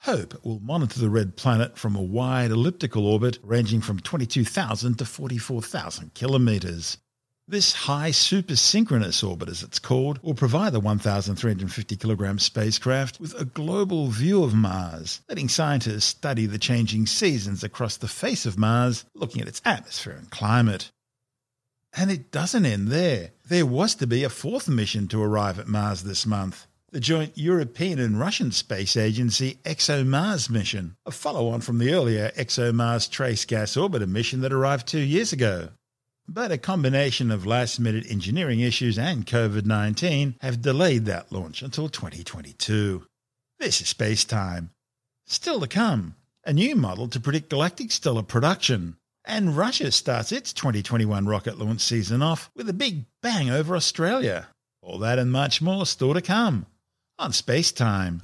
[0.00, 5.06] HOPE will monitor the red planet from a wide elliptical orbit ranging from 22,000 to
[5.06, 6.98] 44,000 kilometres.
[7.50, 13.46] This high supersynchronous orbit, as it's called, will provide the 1,350 kilogram spacecraft with a
[13.46, 19.06] global view of Mars, letting scientists study the changing seasons across the face of Mars,
[19.14, 20.90] looking at its atmosphere and climate.
[21.96, 23.30] And it doesn't end there.
[23.48, 27.36] There was to be a fourth mission to arrive at Mars this month the joint
[27.36, 33.44] European and Russian space agency ExoMars mission, a follow on from the earlier ExoMars Trace
[33.44, 35.68] Gas Orbiter mission that arrived two years ago.
[36.30, 41.62] But a combination of last minute engineering issues and COVID 19 have delayed that launch
[41.62, 43.06] until 2022.
[43.58, 44.70] This is space time.
[45.26, 48.98] Still to come, a new model to predict galactic stellar production.
[49.24, 54.48] And Russia starts its 2021 rocket launch season off with a big bang over Australia.
[54.82, 56.66] All that and much more still to come
[57.18, 58.20] on Space Time.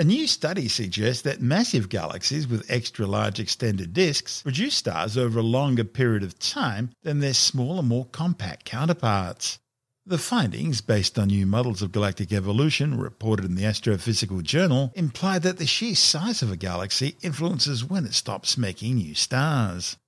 [0.00, 5.40] A new study suggests that massive galaxies with extra large extended disks produce stars over
[5.40, 9.58] a longer period of time than their smaller, more compact counterparts.
[10.06, 15.38] The findings, based on new models of galactic evolution reported in the Astrophysical Journal, imply
[15.38, 19.98] that the sheer size of a galaxy influences when it stops making new stars.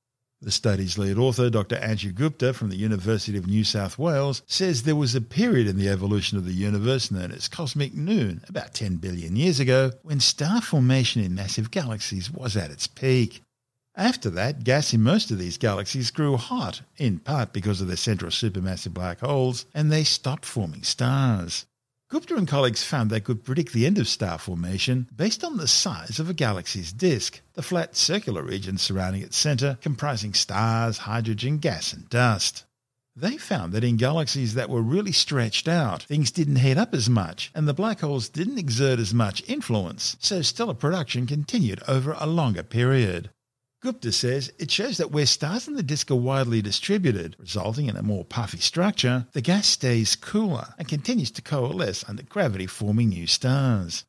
[0.42, 1.76] The study's lead author, Dr.
[1.76, 5.76] Anshu Gupta from the University of New South Wales, says there was a period in
[5.76, 10.18] the evolution of the universe known as cosmic noon, about 10 billion years ago, when
[10.18, 13.42] star formation in massive galaxies was at its peak.
[13.94, 17.96] After that, gas in most of these galaxies grew hot, in part because of their
[17.96, 21.66] central supermassive black holes, and they stopped forming stars.
[22.12, 25.66] Gupta and colleagues found they could predict the end of star formation based on the
[25.66, 31.57] size of a galaxy's disk, the flat circular region surrounding its center comprising stars, hydrogen,
[31.57, 32.66] gas, and dust.
[33.16, 37.09] They found that in galaxies that were really stretched out, things didn't heat up as
[37.09, 42.14] much, and the black holes didn't exert as much influence, so stellar production continued over
[42.20, 43.31] a longer period.
[43.83, 47.97] Gupta says it shows that where stars in the disk are widely distributed, resulting in
[47.97, 53.09] a more puffy structure, the gas stays cooler and continues to coalesce under gravity, forming
[53.09, 54.05] new stars.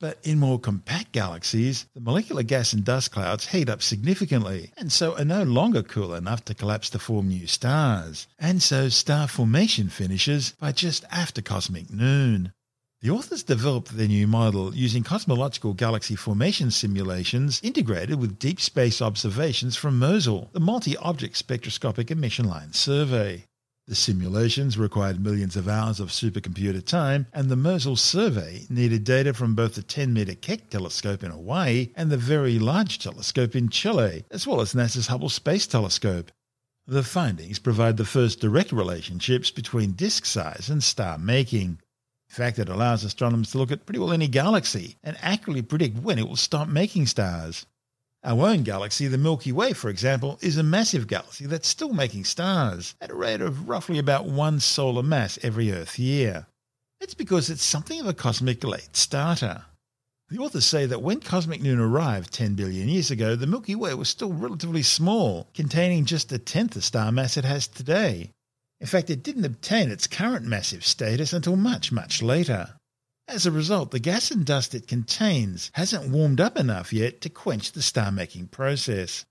[0.00, 4.90] But in more compact galaxies, the molecular gas and dust clouds heat up significantly, and
[4.90, 8.28] so are no longer cool enough to collapse to form new stars.
[8.38, 12.54] And so star formation finishes by just after cosmic noon.
[13.00, 19.00] The authors developed their new model using cosmological galaxy formation simulations integrated with deep space
[19.00, 23.44] observations from MOSEL, the Multi Object Spectroscopic Emission Line Survey.
[23.86, 29.32] The simulations required millions of hours of supercomputer time, and the MOSEL survey needed data
[29.32, 33.68] from both the 10 metre Keck telescope in Hawaii and the Very Large Telescope in
[33.68, 36.32] Chile, as well as NASA's Hubble Space Telescope.
[36.88, 41.78] The findings provide the first direct relationships between disk size and star making.
[42.30, 45.98] In fact, it allows astronomers to look at pretty well any galaxy and accurately predict
[45.98, 47.64] when it will stop making stars.
[48.22, 52.24] Our own galaxy, the Milky Way, for example, is a massive galaxy that's still making
[52.24, 56.46] stars at a rate of roughly about one solar mass every Earth year.
[57.00, 59.64] It's because it's something of a cosmic late starter.
[60.28, 63.94] The authors say that when cosmic noon arrived 10 billion years ago, the Milky Way
[63.94, 68.32] was still relatively small, containing just a tenth the star mass it has today.
[68.80, 72.74] In fact, it didn't obtain its current massive status until much, much later.
[73.26, 77.28] As a result, the gas and dust it contains hasn't warmed up enough yet to
[77.28, 79.24] quench the star making process.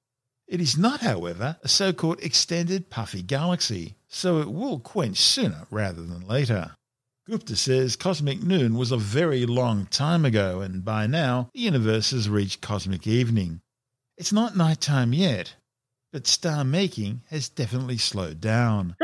[0.47, 5.65] It is not, however, a so called extended puffy galaxy, so it will quench sooner
[5.71, 6.75] rather than later.
[7.25, 12.11] Gupta says cosmic noon was a very long time ago, and by now the universe
[12.11, 13.61] has reached cosmic evening.
[14.17, 15.55] It's not night time yet,
[16.13, 18.95] but star making has definitely slowed down.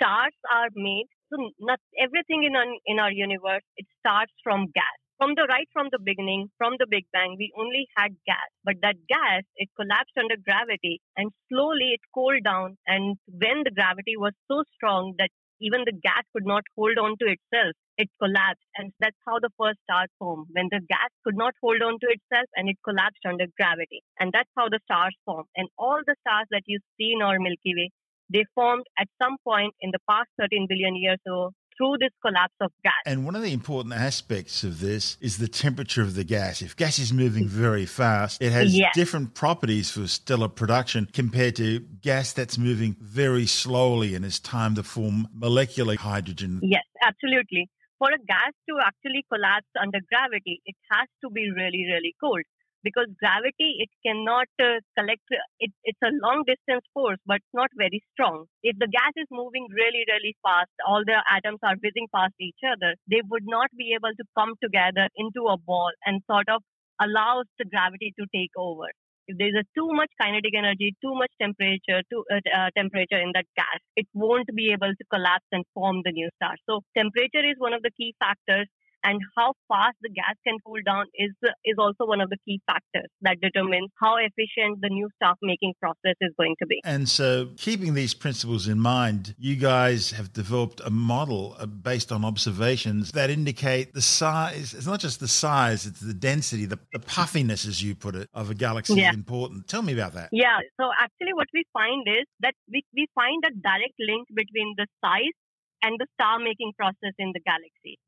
[0.00, 4.98] Stars are made so not everything in our, in our universe it starts from gas.
[5.18, 8.48] From the right from the beginning, from the Big Bang, we only had gas.
[8.64, 12.78] But that gas, it collapsed under gravity and slowly it cooled down.
[12.86, 15.28] And when the gravity was so strong that
[15.60, 18.64] even the gas could not hold on to itself, it collapsed.
[18.76, 20.48] And that's how the first stars formed.
[20.52, 24.00] When the gas could not hold on to itself and it collapsed under gravity.
[24.18, 25.44] And that's how the stars form.
[25.54, 27.90] And all the stars that you see in our Milky Way,
[28.32, 32.54] they formed at some point in the past 13 billion years or through this collapse
[32.60, 32.92] of gas.
[33.06, 36.60] And one of the important aspects of this is the temperature of the gas.
[36.60, 38.92] If gas is moving very fast, it has Yes.
[38.94, 44.74] different properties for stellar production compared to gas that's moving very slowly and has time
[44.74, 46.60] to form molecular hydrogen.
[46.62, 47.68] Yes, absolutely.
[47.98, 52.42] For a gas to actually collapse under gravity, it has to be really, really cold
[52.82, 55.22] because gravity it cannot uh, collect.
[55.58, 58.46] It, it's a long distance force, but it's not very strong.
[58.62, 62.62] If the gas is moving really, really fast, all the atoms are whizzing past each
[62.66, 62.94] other.
[63.10, 66.62] They would not be able to come together into a ball and sort of
[67.00, 68.88] allows the gravity to take over.
[69.26, 73.30] If there's a too much kinetic energy, too much temperature, too, uh, uh, temperature in
[73.34, 76.56] that gas, it won't be able to collapse and form the new star.
[76.68, 78.66] So temperature is one of the key factors,
[79.04, 81.32] and how fast the gas can cool down is
[81.64, 85.74] is also one of the key factors that determines how efficient the new star making
[85.80, 86.80] process is going to be.
[86.84, 92.12] And so, keeping these principles in mind, you guys have developed a model uh, based
[92.12, 94.74] on observations that indicate the size.
[94.74, 98.28] It's not just the size; it's the density, the, the puffiness, as you put it,
[98.34, 99.10] of a galaxy Yeah.
[99.10, 99.68] is important.
[99.68, 100.28] Tell me about that.
[100.32, 100.58] Yeah.
[100.80, 104.86] So actually, what we find is that we, we find a direct link between the
[105.04, 105.36] size
[105.82, 107.98] and the star making process in the galaxy.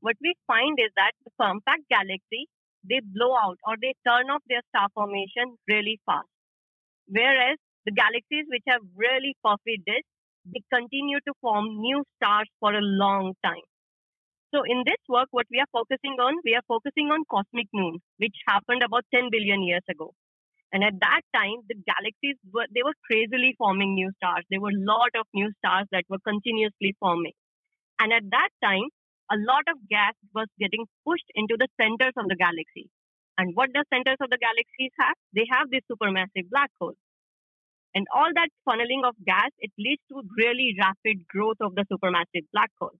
[0.00, 2.48] What we find is that the compact galaxy,
[2.88, 6.28] they blow out or they turn off their star formation really fast.
[7.08, 10.08] Whereas the galaxies which have really puffy disks,
[10.44, 13.66] they continue to form new stars for a long time.
[14.54, 18.00] So in this work, what we are focusing on, we are focusing on cosmic noon,
[18.18, 20.12] which happened about 10 billion years ago.
[20.72, 24.44] And at that time, the galaxies were they were crazily forming new stars.
[24.50, 27.32] There were a lot of new stars that were continuously forming.
[28.00, 28.88] And at that time,
[29.30, 32.90] a lot of gas was getting pushed into the centers of the galaxy.
[33.38, 35.16] And what the centers of the galaxies have?
[35.32, 36.98] They have this supermassive black hole.
[37.94, 42.46] And all that funneling of gas, it leads to really rapid growth of the supermassive
[42.52, 42.98] black hole.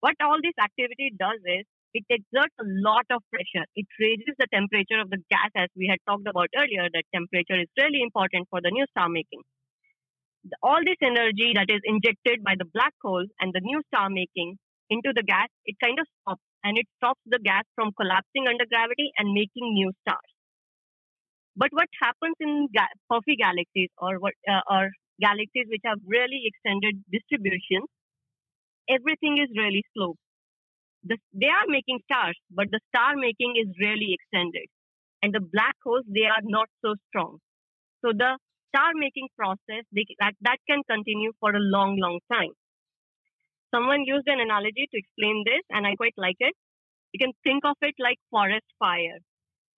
[0.00, 1.64] What all this activity does is
[1.94, 3.66] it exerts a lot of pressure.
[3.76, 7.60] It raises the temperature of the gas, as we had talked about earlier, that temperature
[7.60, 9.42] is really important for the new star making.
[10.62, 14.58] All this energy that is injected by the black hole and the new star making
[14.92, 18.66] into the gas, it kind of stops and it stops the gas from collapsing under
[18.66, 20.32] gravity and making new stars.
[21.56, 26.42] But what happens in ga- puffy galaxies or what uh, or galaxies which have really
[26.44, 27.86] extended distribution,
[28.88, 30.14] everything is really slow.
[31.04, 34.66] The, they are making stars, but the star making is really extended.
[35.22, 37.38] And the black holes, they are not so strong.
[38.04, 38.38] So the
[38.74, 42.52] star making process, they, that, that can continue for a long, long time.
[43.74, 46.54] Someone used an analogy to explain this, and I quite like it.
[47.12, 49.18] You can think of it like forest fire.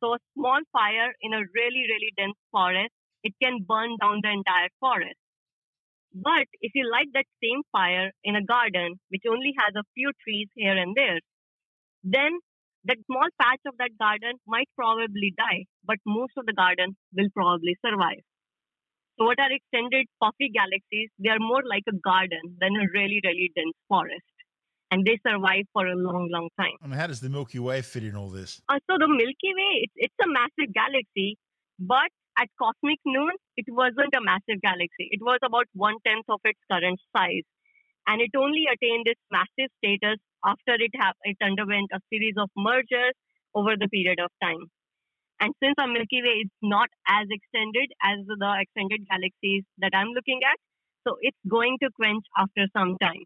[0.00, 2.92] So a small fire in a really, really dense forest,
[3.22, 5.18] it can burn down the entire forest.
[6.14, 10.12] But if you light that same fire in a garden, which only has a few
[10.24, 11.20] trees here and there,
[12.02, 12.38] then
[12.84, 17.30] that small patch of that garden might probably die, but most of the garden will
[17.34, 18.22] probably survive.
[19.18, 21.10] So what are extended puffy galaxies?
[21.18, 24.26] They are more like a garden than a really, really dense forest.
[24.90, 26.78] And they survive for a long, long time.
[26.82, 28.60] And how does the Milky Way fit in all this?
[28.68, 31.36] Uh, so the Milky Way, it's, it's a massive galaxy,
[31.78, 35.10] but at cosmic noon, it wasn't a massive galaxy.
[35.10, 37.46] It was about one tenth of its current size,
[38.06, 42.50] and it only attained its massive status after it ha- it underwent a series of
[42.56, 43.14] mergers
[43.54, 44.66] over the period of time.
[45.40, 50.08] And since our Milky Way is not as extended as the extended galaxies that I'm
[50.08, 50.58] looking at,
[51.06, 53.24] so it's going to quench after some time.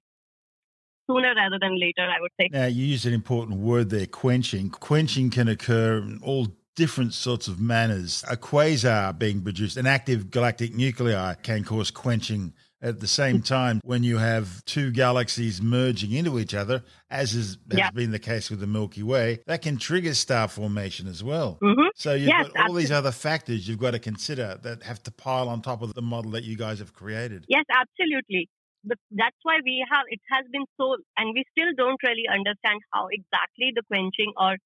[1.09, 2.49] Sooner rather than later, I would say.
[2.53, 4.71] Now, you use an important word there, quenching.
[4.71, 8.25] Quenching can occur in all different sorts of manners.
[8.31, 13.81] A quasar being produced, an active galactic nuclei can cause quenching at the same time
[13.83, 17.91] when you have two galaxies merging into each other, as is, has Yeah.
[17.91, 21.59] been the case with the Milky Way, that can trigger star formation as well.
[21.62, 21.89] Mhm.
[21.97, 25.11] So you've Yes, got all these other factors you've got to consider that have to
[25.11, 27.45] pile on top of the model that you guys have created.
[27.49, 28.49] Yes, absolutely.
[28.85, 32.81] But that's why we have it has been so, and we still don't really understand
[32.95, 34.57] how exactly the quenching or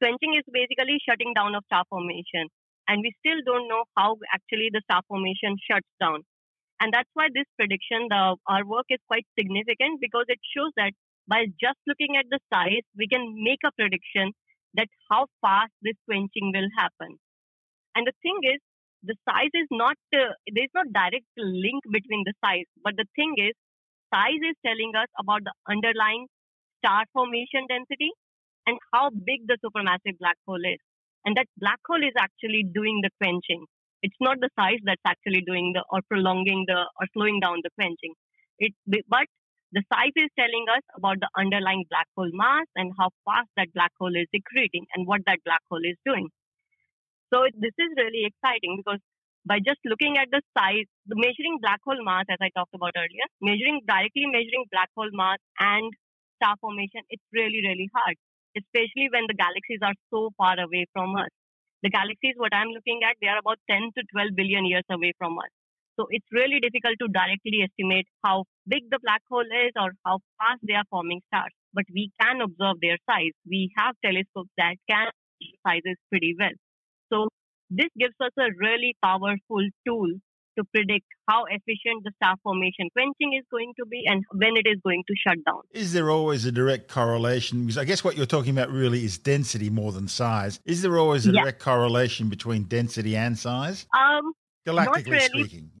[0.00, 2.48] quenching is basically shutting down of star formation,
[2.88, 6.22] and we still don't know how actually the star formation shuts down.
[6.80, 10.92] And that's why this prediction, the our work is quite significant because it shows that
[11.28, 14.32] by just looking at the size, we can make a prediction
[14.74, 17.18] that how fast this quenching will happen.
[17.94, 18.60] And the thing is,
[19.02, 23.34] the size is not uh, there's no direct link between the size, but the thing
[23.38, 23.54] is,
[24.14, 26.26] size is telling us about the underlying
[26.78, 28.10] star formation density
[28.66, 30.78] and how big the supermassive black hole is.
[31.24, 33.66] And that black hole is actually doing the quenching.
[34.02, 37.70] It's not the size that's actually doing the or prolonging the or slowing down the
[37.78, 38.14] quenching.
[38.58, 38.74] It
[39.08, 39.26] but
[39.72, 43.72] the size is telling us about the underlying black hole mass and how fast that
[43.74, 46.28] black hole is secreting and what that black hole is doing.
[47.32, 49.00] So this is really exciting because
[49.46, 52.92] by just looking at the size, the measuring black hole mass, as I talked about
[52.96, 55.92] earlier, measuring directly measuring black hole mass and
[56.36, 58.16] star formation, it's really, really hard,
[58.56, 61.30] especially when the galaxies are so far away from us.
[61.82, 65.12] The galaxies, what I'm looking at, they are about 10 to 12 billion years away
[65.18, 65.50] from us.
[65.98, 70.18] So it's really difficult to directly estimate how big the black hole is or how
[70.38, 71.50] fast they are forming stars.
[71.74, 73.34] But we can observe their size.
[73.46, 75.10] We have telescopes that can
[75.66, 76.54] sizes pretty well.
[77.12, 77.28] So
[77.70, 80.10] this gives us a really powerful tool
[80.58, 84.66] to predict how efficient the star formation quenching is going to be and when it
[84.66, 85.60] is going to shut down.
[85.72, 87.62] Is there always a direct correlation?
[87.62, 90.60] Because I guess what you're talking about really is density more than size.
[90.64, 91.42] Is there always a Yeah.
[91.42, 93.86] direct correlation between density and size?
[93.96, 94.32] Um,
[94.66, 95.44] Galactically really.
[95.44, 95.70] speaking.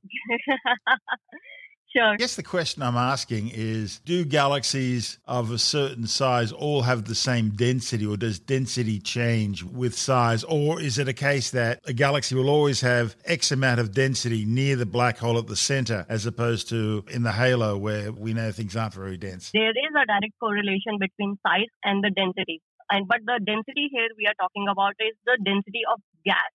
[1.90, 2.12] sure.
[2.12, 7.04] I guess the question I'm asking is do galaxies of a certain size all have
[7.04, 10.44] the same density, or does density change with size?
[10.44, 14.44] Or is it a case that a galaxy will always have X amount of density
[14.44, 18.34] near the black hole at the center, as opposed to in the halo where we
[18.34, 19.50] know things aren't very dense?
[19.52, 22.60] There is a direct correlation between size and the density.
[22.90, 26.50] And but the density here we are talking about is the density of gas.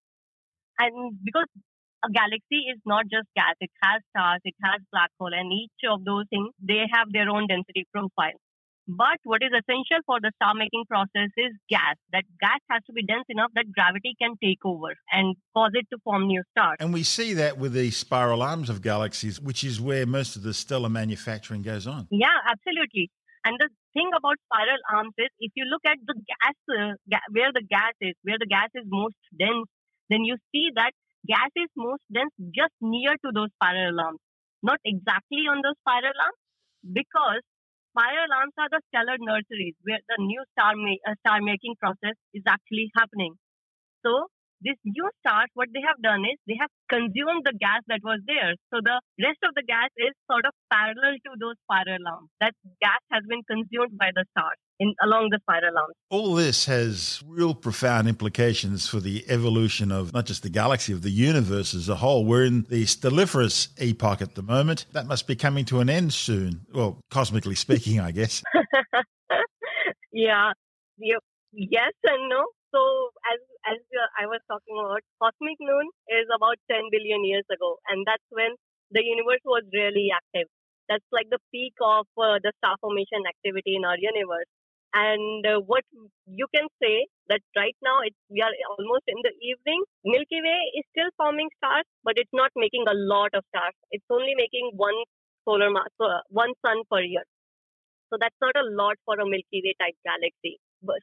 [0.79, 1.45] And because
[2.03, 5.81] a galaxy is not just gas, it has stars, it has black hole, and each
[5.89, 8.37] of those things they have their own density profile.
[8.85, 11.95] But what is essential for the star making process is gas.
[12.11, 15.87] That gas has to be dense enough that gravity can take over and cause it
[15.93, 16.75] to form new stars.
[16.81, 20.43] And we see that with the spiral arms of galaxies, which is where most of
[20.43, 22.07] the stellar manufacturing goes on.
[22.11, 23.09] Yeah, absolutely.
[23.45, 27.31] And the thing about spiral arms is if you look at the gas, uh, ga-
[27.31, 29.67] where the gas is, where the gas is most dense,
[30.09, 30.91] then you see that
[31.27, 34.19] gas is most dense just near to those spiral arms,
[34.61, 36.39] not exactly on those spiral arms,
[36.93, 37.41] because
[37.91, 42.15] spiral arms are the stellar nurseries where the new star, ma- uh, star making process
[42.33, 43.35] is actually happening.
[44.05, 44.27] So
[44.61, 48.21] this new stars, what they have done is they have consumed the gas that was
[48.27, 48.55] there.
[48.71, 52.29] So the rest of the gas is sort of parallel to those spiral arms.
[52.39, 55.95] That gas has been consumed by the stars in along the spiral arms.
[56.09, 61.01] All this has real profound implications for the evolution of not just the galaxy, of
[61.01, 62.25] the universe as a whole.
[62.25, 64.85] We're in the stelliferous epoch at the moment.
[64.93, 66.65] That must be coming to an end soon.
[66.73, 68.43] Well, cosmically speaking, I guess.
[70.11, 70.51] yeah,
[71.53, 72.45] yes and no.
[72.73, 72.81] So
[73.29, 73.79] as as
[74.17, 78.57] I was talking about, cosmic noon is about 10 billion years ago, and that's when
[78.91, 80.49] the universe was really active.
[80.89, 84.49] That's like the peak of uh, the star formation activity in our universe.
[84.93, 85.83] And uh, what
[86.27, 89.83] you can say that right now it's we are almost in the evening.
[90.05, 93.73] Milky Way is still forming stars, but it's not making a lot of stars.
[93.91, 94.95] It's only making one
[95.45, 97.25] solar mass, uh, one sun per year.
[98.11, 100.59] So that's not a lot for a Milky Way type galaxy.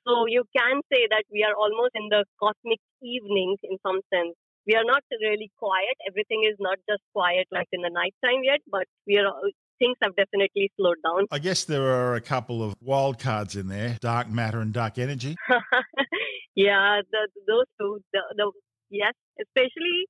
[0.07, 4.36] So you can say that we are almost in the cosmic evenings in some sense.
[4.66, 5.97] we are not really quiet.
[6.09, 9.32] Everything is not just quiet like in the nighttime yet, but we are
[9.81, 11.26] things have definitely slowed down.
[11.33, 14.99] I guess there are a couple of wild cards in there: dark matter and dark
[14.99, 15.35] energy.
[16.55, 17.99] yeah, the, those two.
[18.12, 18.53] The, the
[18.91, 20.07] yes, especially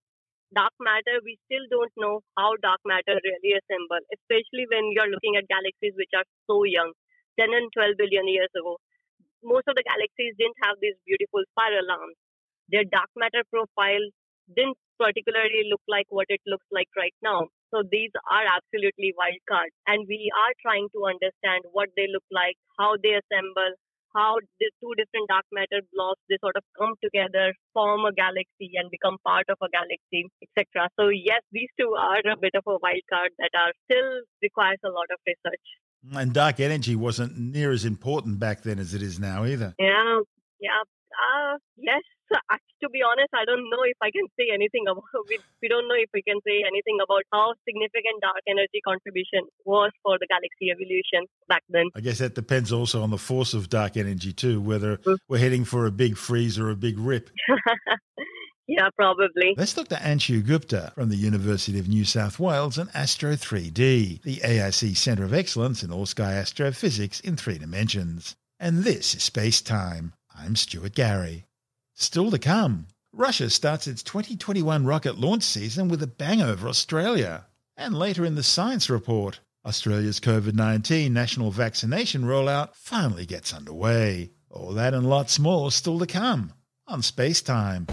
[0.54, 1.22] dark matter.
[1.24, 5.94] We still don't know how dark matter really assembles, especially when you're looking at galaxies
[5.96, 6.92] which are so young,
[7.38, 8.76] 10 and 12 billion years ago.
[9.42, 12.18] Most of the galaxies didn't have these beautiful spiral arms.
[12.68, 14.04] Their dark matter profile
[14.52, 17.48] didn't particularly look like what it looks like right now.
[17.72, 19.74] So these are absolutely wild cards.
[19.86, 23.78] And we are trying to understand what they look like, how they assemble,
[24.14, 28.74] how the two different dark matter blobs they sort of come together, form a galaxy,
[28.74, 30.90] and become part of a galaxy, etc.
[30.98, 34.82] So yes, these two are a bit of a wild card that are still requires
[34.84, 35.66] a lot of research.
[36.14, 39.74] And dark energy wasn't near as important back then as it is now either.
[39.78, 40.20] Yeah,
[40.60, 40.82] yeah.
[41.10, 42.02] Uh, yes,
[42.82, 45.04] to be honest, I don't know if I can say anything about.
[45.30, 49.46] We, we don't know if we can say anything about how significant dark energy contribution
[49.64, 51.86] was for the galaxy evolution back then.
[51.94, 55.14] I guess that depends also on the force of dark energy too, whether mm-hmm.
[55.28, 57.30] we're heading for a big freeze or a big rip.
[58.70, 59.56] Yeah, probably.
[59.56, 64.22] Let's talk to Anshu Gupta from the University of New South Wales and Astro 3D,
[64.22, 68.36] the ARC Centre of Excellence in All Sky Astrophysics in three dimensions.
[68.60, 70.12] And this is Space Time.
[70.38, 71.46] I'm Stuart Gary.
[72.00, 77.46] Still to come, Russia starts its 2021 rocket launch season with a bang over Australia.
[77.76, 84.30] And later in the science report, Australia's COVID 19 national vaccination rollout finally gets underway.
[84.48, 86.54] All that and lots more still to come
[86.88, 87.86] on Space Time.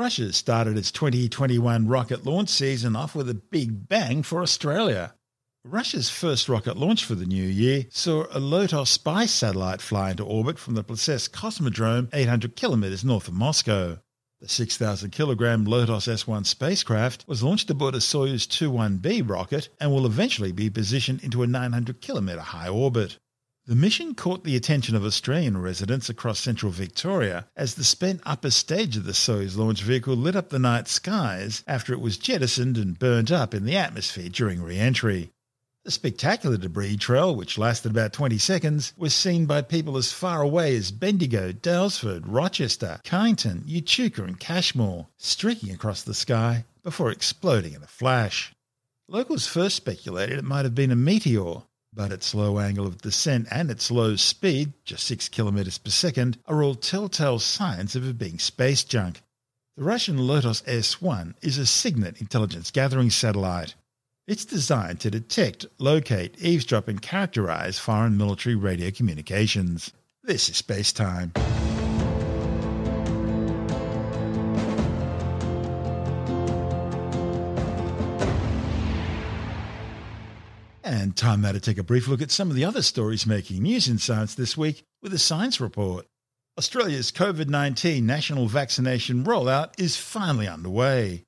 [0.00, 5.14] Russia started its 2021 rocket launch season off with a big bang for Australia.
[5.62, 10.24] Russia's first rocket launch for the new year saw a Lotos spy satellite fly into
[10.24, 13.98] orbit from the Plesetsk Cosmodrome 800 kilometers north of Moscow.
[14.40, 20.06] The 6,000 kilogram Lotos S1 spacecraft was launched aboard a Soyuz 21B rocket and will
[20.06, 23.18] eventually be positioned into a 900 kilometer high orbit.
[23.66, 28.50] The mission caught the attention of Australian residents across central Victoria as the spent upper
[28.50, 32.78] stage of the Soyuz launch vehicle lit up the night skies after it was jettisoned
[32.78, 35.30] and burnt up in the atmosphere during re entry.
[35.84, 40.42] The spectacular debris trail, which lasted about 20 seconds, was seen by people as far
[40.42, 47.74] away as Bendigo, Daylesford, Rochester, Kyneton, Echuca, and Cashmore, streaking across the sky before exploding
[47.74, 48.52] in a flash.
[49.08, 51.62] Locals first speculated it might have been a meteor,
[51.92, 56.38] but its low angle of descent and its low speed, just 6 kilometers per second,
[56.46, 59.22] are all telltale signs of it being space junk.
[59.76, 63.74] The Russian Lotos S1 is a SIGINT intelligence gathering satellite.
[64.26, 69.92] It's designed to detect, locate, eavesdrop, and characterize foreign military radio communications.
[70.22, 71.32] This is Space Time.
[80.90, 83.62] And time now to take a brief look at some of the other stories making
[83.62, 86.04] news in science this week with a science report.
[86.58, 91.22] Australia's COVID 19 national vaccination rollout is finally underway.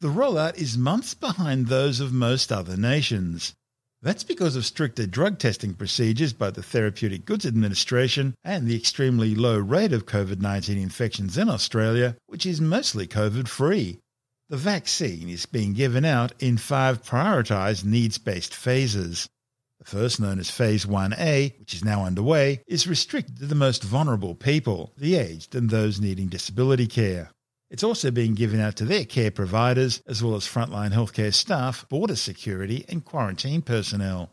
[0.00, 3.54] The rollout is months behind those of most other nations.
[4.02, 9.34] That's because of stricter drug testing procedures by the Therapeutic Goods Administration and the extremely
[9.34, 13.98] low rate of COVID 19 infections in Australia, which is mostly COVID free.
[14.50, 19.28] The vaccine is being given out in five prioritised needs based phases.
[19.78, 23.82] The first, known as Phase 1A, which is now underway, is restricted to the most
[23.84, 27.30] vulnerable people, the aged and those needing disability care.
[27.70, 31.86] It's also being given out to their care providers, as well as frontline healthcare staff,
[31.90, 34.30] border security, and quarantine personnel.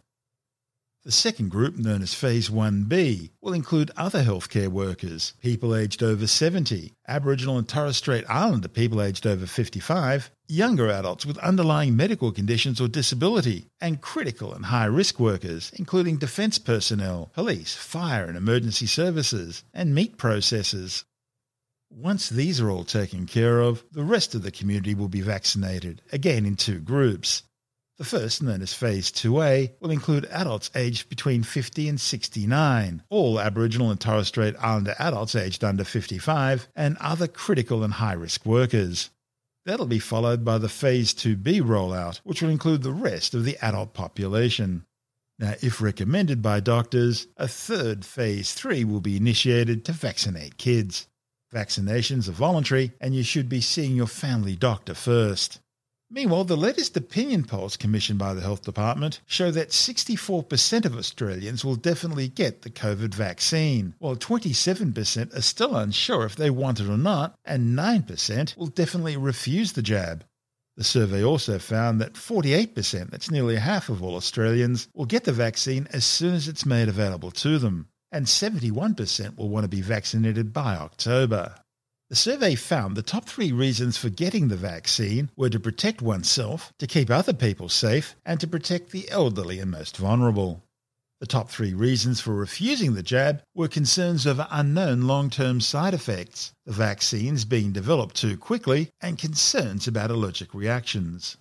[1.05, 6.25] The second group, known as Phase 1B, will include other healthcare workers, people aged over
[6.25, 12.31] 70, Aboriginal and Torres Strait Islander people aged over 55, younger adults with underlying medical
[12.31, 18.35] conditions or disability, and critical and high risk workers, including defence personnel, police, fire and
[18.35, 21.03] emergency services, and meat processors.
[21.91, 26.01] Once these are all taken care of, the rest of the community will be vaccinated,
[26.11, 27.43] again in two groups.
[27.97, 33.39] The first, known as Phase 2A, will include adults aged between 50 and 69, all
[33.39, 38.45] Aboriginal and Torres Strait Islander adults aged under 55, and other critical and high risk
[38.45, 39.11] workers.
[39.65, 43.57] That'll be followed by the Phase 2B rollout, which will include the rest of the
[43.63, 44.85] adult population.
[45.39, 51.07] Now, if recommended by doctors, a third Phase 3 will be initiated to vaccinate kids.
[51.53, 55.61] Vaccinations are voluntary, and you should be seeing your family doctor first.
[56.09, 61.65] Meanwhile, the latest opinion polls commissioned by the Health Department show that 64% of Australians
[61.65, 66.89] will definitely get the COVID vaccine, while 27% are still unsure if they want it
[66.89, 70.23] or not, and 9% will definitely refuse the jab.
[70.77, 75.31] The survey also found that 48%, that's nearly half of all Australians, will get the
[75.31, 79.81] vaccine as soon as it's made available to them, and 71% will want to be
[79.81, 81.55] vaccinated by October.
[82.07, 86.71] The survey found the top three reasons for getting the vaccine were to protect oneself,
[86.77, 90.63] to keep other people safe, and to protect the elderly and most vulnerable.
[91.19, 95.95] The top three reasons for refusing the jab were concerns over unknown long term side
[95.95, 101.37] effects, the vaccines being developed too quickly, and concerns about allergic reactions.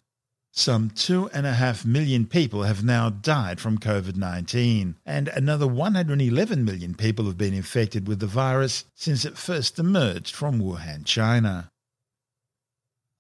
[0.57, 7.25] Some 2.5 million people have now died from COVID 19, and another 111 million people
[7.25, 11.73] have been infected with the virus since it first emerged from Wuhan, China.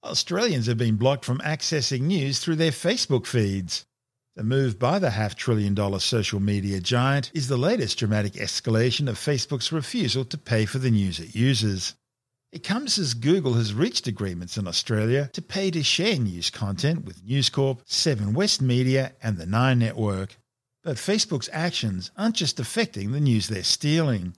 [0.04, 3.84] Australians have been blocked from accessing news through their Facebook feeds.
[4.36, 9.08] The move by the half trillion dollar social media giant is the latest dramatic escalation
[9.08, 11.94] of Facebook's refusal to pay for the news it uses.
[12.54, 17.04] It comes as Google has reached agreements in Australia to pay to share news content
[17.04, 20.36] with News Corp, Seven West Media, and the Nine Network.
[20.84, 24.36] But Facebook's actions aren't just affecting the news they're stealing.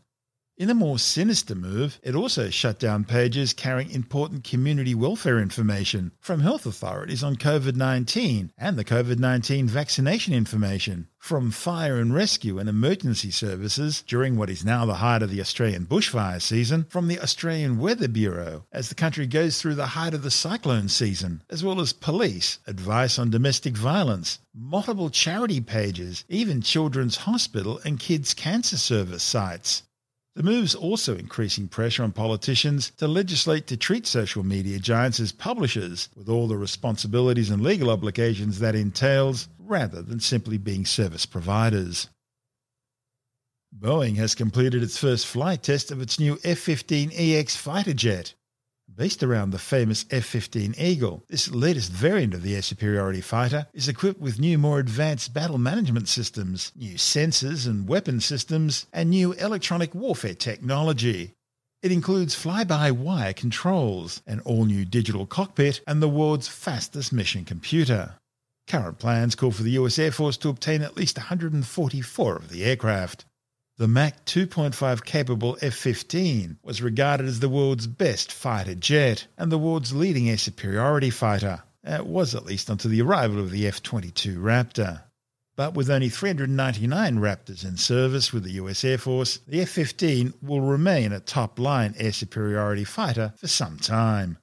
[0.58, 6.12] In a more sinister move, it also shut down pages carrying important community welfare information
[6.18, 12.14] from health authorities on COVID 19 and the COVID 19 vaccination information, from fire and
[12.14, 16.86] rescue and emergency services during what is now the height of the Australian bushfire season,
[16.88, 20.88] from the Australian Weather Bureau as the country goes through the height of the cyclone
[20.88, 27.78] season, as well as police, advice on domestic violence, multiple charity pages, even Children's Hospital
[27.84, 29.82] and Kids Cancer Service sites.
[30.36, 35.32] The move's also increasing pressure on politicians to legislate to treat social media giants as
[35.32, 41.24] publishers, with all the responsibilities and legal obligations that entails, rather than simply being service
[41.24, 42.10] providers.
[43.74, 48.34] Boeing has completed its first flight test of its new F 15EX fighter jet.
[48.96, 53.66] Based around the famous F 15 Eagle, this latest variant of the air superiority fighter
[53.74, 59.10] is equipped with new, more advanced battle management systems, new sensors and weapon systems, and
[59.10, 61.34] new electronic warfare technology.
[61.82, 67.12] It includes fly by wire controls, an all new digital cockpit, and the world's fastest
[67.12, 68.14] mission computer.
[68.66, 72.64] Current plans call for the US Air Force to obtain at least 144 of the
[72.64, 73.26] aircraft.
[73.78, 79.52] The Mach 2.5 capable F 15 was regarded as the world's best fighter jet and
[79.52, 81.62] the world's leading air superiority fighter.
[81.84, 85.02] It was at least until the arrival of the F 22 Raptor.
[85.56, 90.32] But with only 399 Raptors in service with the US Air Force, the F 15
[90.40, 94.38] will remain a top line air superiority fighter for some time.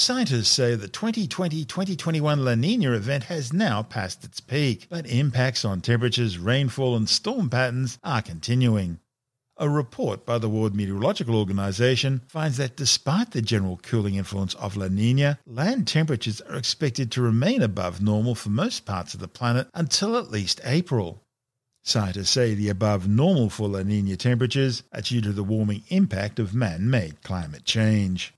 [0.00, 5.64] Scientists say the 2020 2021 La Nina event has now passed its peak, but impacts
[5.64, 9.00] on temperatures, rainfall, and storm patterns are continuing.
[9.56, 14.76] A report by the World Meteorological Organization finds that despite the general cooling influence of
[14.76, 19.26] La Nina, land temperatures are expected to remain above normal for most parts of the
[19.26, 21.24] planet until at least April.
[21.82, 26.38] Scientists say the above normal for La Nina temperatures are due to the warming impact
[26.38, 28.32] of man made climate change.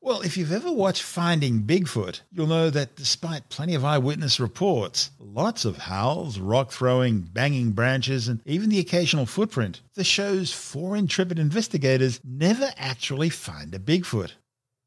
[0.00, 5.10] Well, if you've ever watched Finding Bigfoot, you'll know that despite plenty of eyewitness reports,
[5.18, 10.96] lots of howls, rock throwing, banging branches, and even the occasional footprint, the show's four
[10.96, 14.32] intrepid investigators never actually find a Bigfoot.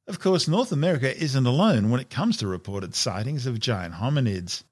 [0.07, 4.63] Of course, North America isn't alone when it comes to reported sightings of giant hominids.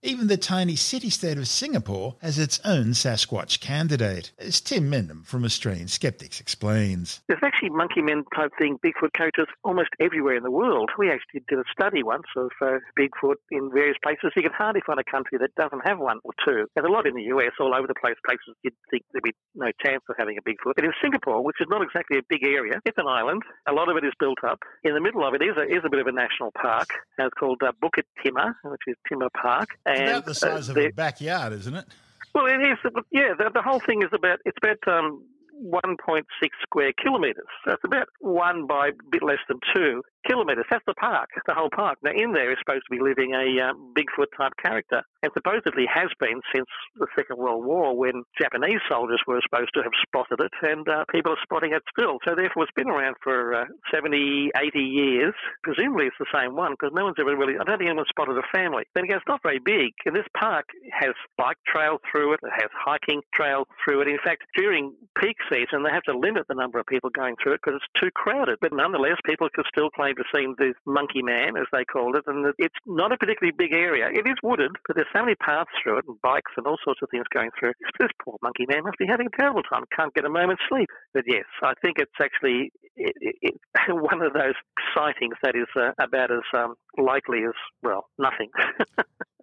[0.00, 5.44] Even the tiny city-state of Singapore has its own Sasquatch candidate, as Tim Mendham from
[5.44, 7.20] Australian Skeptics explains.
[7.26, 10.90] There's actually monkey men type thing, Bigfoot characters almost everywhere in the world.
[10.96, 14.30] We actually did a study once of uh, Bigfoot in various places.
[14.36, 16.66] You can hardly find a country that doesn't have one or two.
[16.76, 19.34] There's a lot in the US, all over the place, places you'd think there'd be
[19.56, 20.76] no chance of having a Bigfoot.
[20.76, 23.42] But in Singapore, which is not exactly a big area, it's an island.
[23.68, 24.60] A lot of it is built up.
[24.84, 26.86] In the middle of it is a, is a bit of a national park.
[27.18, 29.70] It's called uh, Bukit Timah, which is Timah Park.
[29.88, 31.86] And, about the size uh, of a backyard, isn't it?
[32.34, 32.78] Well, it is.
[33.10, 35.24] Yeah, the, the whole thing is about it's about um,
[35.64, 36.24] 1.6
[36.62, 37.46] square kilometres.
[37.64, 40.02] So it's about one by a bit less than two.
[40.26, 40.66] Kilometres.
[40.70, 41.98] That's the park, the whole park.
[42.02, 45.86] Now, in there is supposed to be living a uh, Bigfoot type character, and supposedly
[45.92, 46.66] has been since
[46.96, 51.04] the Second World War when Japanese soldiers were supposed to have spotted it, and uh,
[51.10, 52.18] people are spotting it still.
[52.26, 55.34] So, therefore, it's been around for uh, 70, 80 years.
[55.62, 58.38] Presumably, it's the same one because no one's ever really, I don't think anyone's spotted
[58.38, 58.84] a family.
[58.94, 62.52] Then again, it's not very big, and this park has bike trail through it, it
[62.52, 64.08] has hiking trail through it.
[64.08, 67.54] In fact, during peak season, they have to limit the number of people going through
[67.54, 68.58] it because it's too crowded.
[68.60, 72.24] But nonetheless, people can still claim to see the Monkey Man, as they called it,
[72.26, 74.08] and it's not a particularly big area.
[74.08, 77.00] It is wooded, but there's so many paths through it and bikes and all sorts
[77.02, 77.72] of things going through.
[77.98, 79.84] This poor Monkey Man must be having a terrible time.
[79.94, 80.88] Can't get a moment's sleep.
[81.14, 83.54] But yes, I think it's actually it, it,
[83.88, 84.54] one of those
[84.94, 88.50] sightings that is uh, about as um, likely as well nothing.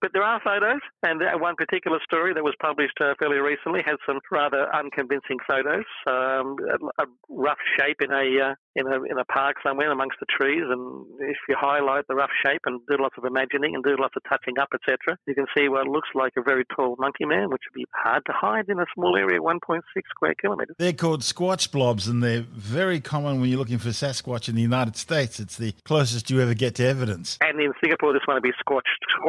[0.00, 3.96] But there are photos, and one particular story that was published uh, fairly recently has
[4.06, 5.88] some rather unconvincing photos.
[6.06, 10.18] Um, a, a, rough shape in a uh, in a in a park somewhere amongst
[10.20, 13.82] the trees, and if you highlight the rough shape and do lots of imagining and
[13.82, 16.96] do lots of touching up, etc., you can see what looks like a very tall
[16.98, 19.80] monkey man, which would be hard to hide in a small area, 1.6
[20.10, 20.76] square kilometres.
[20.78, 24.62] They're called squatch blobs, and they're very common when you're looking for Sasquatch in the
[24.62, 25.40] United States.
[25.40, 27.38] It's the closest you ever get to evidence.
[27.40, 28.86] And in Singapore, this one would be squashed,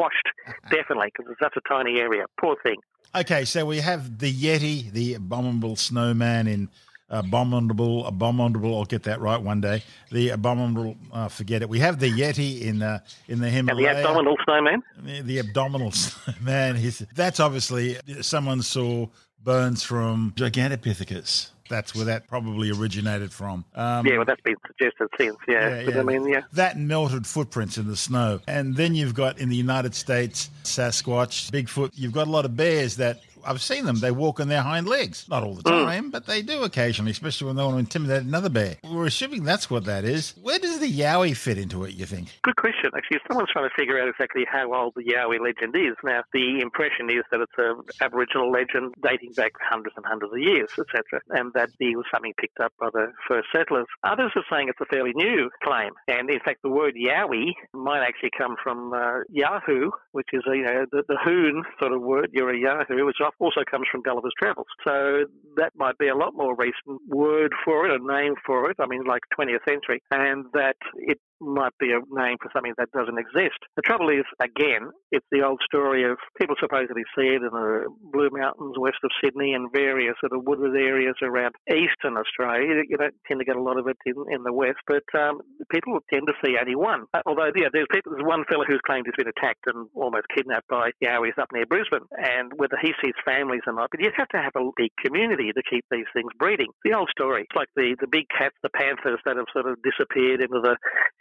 [0.08, 2.24] squashed definitely, because it's such a tiny area.
[2.40, 2.76] Poor thing.
[3.14, 6.68] Okay, so we have the Yeti, the abominable snowman in
[7.08, 8.76] abominable, abominable.
[8.76, 9.82] I'll get that right one day.
[10.12, 11.68] The abominable, uh, forget it.
[11.70, 13.88] We have the Yeti in uh, in the Himalaya.
[13.88, 14.82] And the abdominal snowman.
[14.98, 16.92] The, the abdominal snowman.
[17.14, 19.06] That's obviously someone saw
[19.42, 21.50] bones from Gigantopithecus.
[21.68, 23.64] That's where that probably originated from.
[23.74, 25.36] Um, yeah, well, that's been suggested since.
[25.46, 26.00] Yeah, yeah, yeah.
[26.00, 29.56] I mean, yeah, that melted footprints in the snow, and then you've got in the
[29.56, 31.92] United States Sasquatch, Bigfoot.
[31.94, 34.00] You've got a lot of bears that I've seen them.
[34.00, 35.26] They walk on their hind legs.
[35.28, 35.84] Not all the Hmm.
[35.86, 36.12] time, mm.
[36.12, 38.76] but they do occasionally, especially when they want to intimidate another bear.
[38.84, 40.34] We're assuming that's what that is.
[40.40, 42.28] Where does the Yowie fit into it, you think?
[42.42, 42.90] Good question.
[42.96, 45.94] Actually, someone's trying to figure out exactly how old the Yowie legend is.
[46.04, 50.38] Now, the impression is that it's an Aboriginal legend dating back hundreds and hundreds of
[50.38, 53.86] years, etc., and that it was something picked up by the first settlers.
[54.04, 58.02] Others are saying it's a fairly new claim, and in fact, the word Yowie might
[58.02, 62.02] actually come from uh, Yahoo, which is a, you know the, the Hoon sort of
[62.02, 62.30] word.
[62.32, 64.66] You're a Yahoo, which also comes from Gulliver's Travels.
[64.86, 65.24] So
[65.56, 68.76] that might be a lot more recent word for it, a name for it.
[68.80, 72.90] I mean, like 20th century, and that it might be a name for something that
[72.92, 73.58] doesn't exist.
[73.76, 77.86] The trouble is, again, it's the old story of people supposedly see it in the
[78.12, 82.82] Blue Mountains west of Sydney and various sort of wooded areas around eastern Australia.
[82.88, 85.40] You don't tend to get a lot of it in, in the west, but um,
[85.70, 87.04] people tend to see only one.
[87.14, 90.26] Uh, although, yeah, there's, people, there's one fellow who's claimed he's been attacked and almost
[90.34, 94.10] kidnapped by Yowies up near Brisbane, and whether he sees families or not, but you
[94.16, 96.68] have to have a big community to keep these things breeding.
[96.84, 97.42] The old story.
[97.42, 100.76] It's like the, the big cats, the panthers that have sort of disappeared into the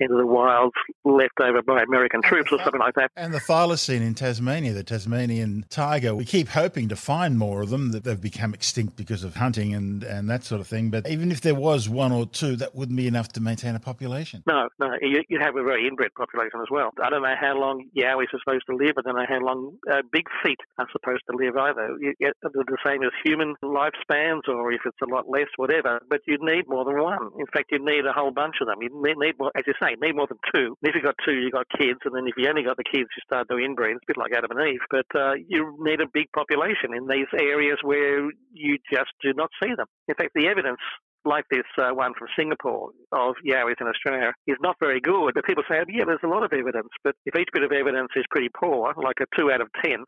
[0.08, 0.74] into the wilds
[1.06, 3.12] left over by American troops or something like that.
[3.16, 7.70] And the thylacine in Tasmania, the Tasmanian tiger, we keep hoping to find more of
[7.70, 10.90] them, that they've become extinct because of hunting and, and that sort of thing.
[10.90, 13.80] But even if there was one or two, that wouldn't be enough to maintain a
[13.80, 14.44] population.
[14.48, 16.92] No, no, you, you have a very inbred population as well.
[17.02, 18.88] I don't know how long Yowies are supposed to live.
[18.96, 21.98] But I don't know how long uh, big feet are supposed to live either.
[22.00, 26.00] You get the same as human lifespans or if it's a lot less, whatever.
[26.10, 27.30] But you'd need more than one.
[27.38, 28.78] In fact, you'd need a whole bunch of them.
[28.82, 30.76] You'd need more, as you say, need more than two.
[30.82, 32.00] And if you've got two, you've got kids.
[32.06, 33.96] And then if you only got the kids, you start doing inbreed.
[33.96, 34.86] It's a bit like Adam and Eve.
[34.90, 39.50] But uh, you need a big population in these areas where you just do not
[39.62, 39.88] see them.
[40.08, 40.80] In fact, the evidence
[41.26, 45.34] like this uh, one from Singapore of Yowies in Australia is not very good.
[45.36, 46.90] But people say, yeah, there's a lot of evidence.
[47.04, 50.06] But if each bit of evidence is pretty poor, like a 2 out of 10,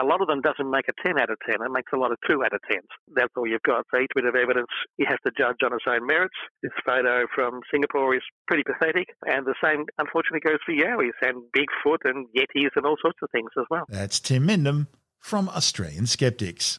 [0.00, 1.56] a lot of them doesn't make a 10 out of 10.
[1.60, 2.86] It makes a lot of 2 out of 10s.
[3.14, 3.84] That's all you've got.
[3.90, 6.34] So each bit of evidence you have to judge on its own merits.
[6.62, 9.08] This photo from Singapore is pretty pathetic.
[9.26, 13.28] And the same, unfortunately, goes for Yowies and Bigfoot and Yetis and all sorts of
[13.30, 13.84] things as well.
[13.88, 14.86] That's Tim Mendham
[15.18, 16.78] from Australian Skeptics.